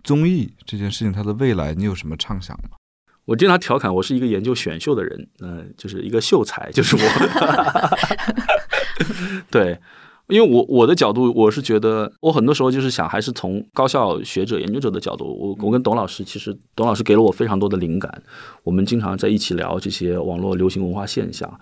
[0.06, 2.78] 综艺这件事情它的未来，你有什么畅想吗？
[3.30, 7.02] 我经常调侃，我是一个研究选秀的人，嗯，就是一个秀才，就是我。
[9.52, 9.78] 对。
[10.30, 18.22] 因为我我的角度，我是觉得，我很多时候就是想，还是从高校学者、研究者的角度，我我跟董老师，其实董老师给了我非常多的灵感，
[18.64, 21.60] 我们经常在一起聊这些网络流行文化现象。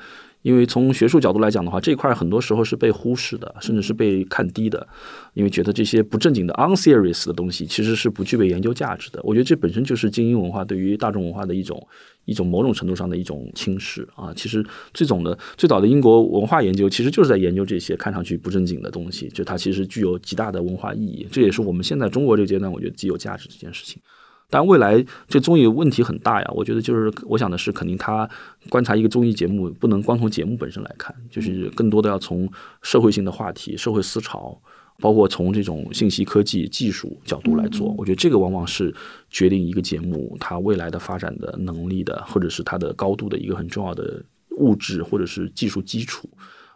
[0.47, 4.87] 因为从学术角度来讲的话，这一块很多时候是被忽视的，甚至是被看低的，
[5.33, 9.19] 因为觉得这些不正经的 unserious 的东西其实是不具备研究价值的。
[9.23, 11.85] 我觉得这本身就是精英文化对于大众文化的一种
[12.23, 14.31] 一种某种程度上的一种轻视啊。
[14.33, 21.27] 其实最总的最早的英国文化研究其实就是在研究这些看上去不正经的东西，就它其实具有极大的文化意义。
[21.29, 24.01] 这也是我们现在中国这个阶段我觉得极有价值这件事情。
[24.49, 28.29] 但未来这综艺问题很大呀，我觉得就是我想的是，肯定他
[28.69, 32.49] 观察一个综艺节目，不能光从节目本身来看，就是更多的要从
[32.81, 34.57] 社会性的话题、社会思潮，
[34.99, 37.93] 包括从这种信息科技技术角度来做。
[37.97, 38.95] 我觉得这个往往是
[39.29, 46.29] 决定一个节目它未来的发展的能力的，或者是它的高度的一个很重要的物质或者是技术基础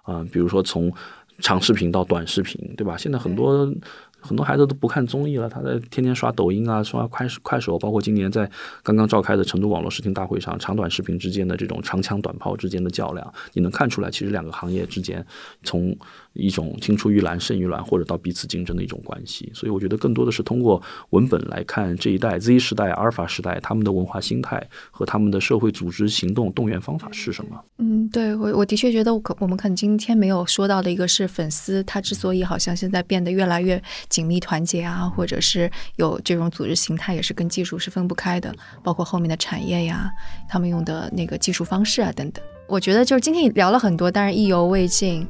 [0.03, 0.27] 啊。
[0.29, 0.91] 比如说从
[1.39, 2.97] 长视频到短视频，对吧？
[2.97, 3.73] 现在很多。
[4.21, 8.49] 很多孩子都不看综艺了，他在天天刷抖音啊，刷快快手，包括今年在
[8.83, 15.25] 刚刚召开的成都网络视听大会上，长短视频之间的这种长枪短炮之间的较量，你能看出来，其实两个行业之间
[15.63, 15.97] 从。
[16.33, 27.61] 一种青出于蓝胜于蓝，或者到彼此竞争的一种关系，所以我觉得更多的是通过文本来看这一代 Z 时代、阿尔法时代他们的文化心态和他们的社会组织行动动员方法是什么。
[27.79, 40.09] 嗯，对我我的确觉得我可我们可能今天没有说到的一个是粉丝，他之所以好像现在变得越来越紧密团结啊，或者是有这种组织形态，也是跟技术是分不开的，包括后面的产业呀，
[40.47, 42.41] 他们用的那个技术方式啊等等。
[42.67, 45.27] 我觉得就是今天聊了很多，但是意犹未尽。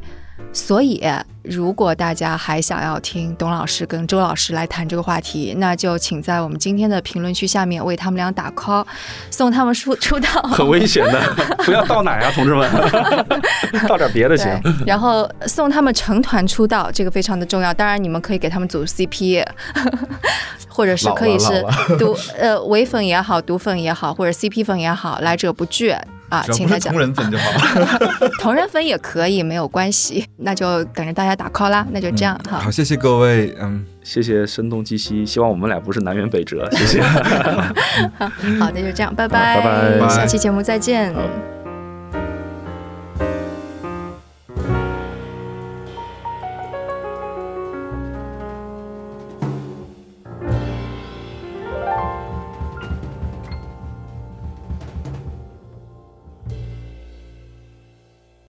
[0.54, 1.02] 所以，
[1.44, 8.86] 如果大家还想要听董老师跟周老师来谈这个话题，那就请在我们今天的评论区下面为他们俩打 call，
[9.30, 10.28] 送他们出出道。
[10.52, 11.22] 很危险的，
[11.64, 12.70] 不要倒奶啊，同志们，
[13.88, 14.52] 倒点别的行。
[14.86, 17.74] 然后送他们成团出道，这个非常的重要。
[17.74, 19.46] 当然，你们可以给他们组 CP，
[20.68, 21.66] 或者是可以是
[21.98, 25.96] 毒呃唯粉也好，毒粉也好，或者 CP 粉也好，来者不拒。
[26.32, 30.26] 啊，请他讲同人粉就好了， 同人粉也可以，没有关系。
[30.38, 32.58] 那就等着大家打 call 啦，那就这样哈。
[32.60, 37.02] 好，谢谢各位，嗯，谢谢声东击西，希望我们俩不是南辕北辙，谢谢。
[38.58, 41.14] 好那，就这样，拜拜，拜拜，下期节目再见。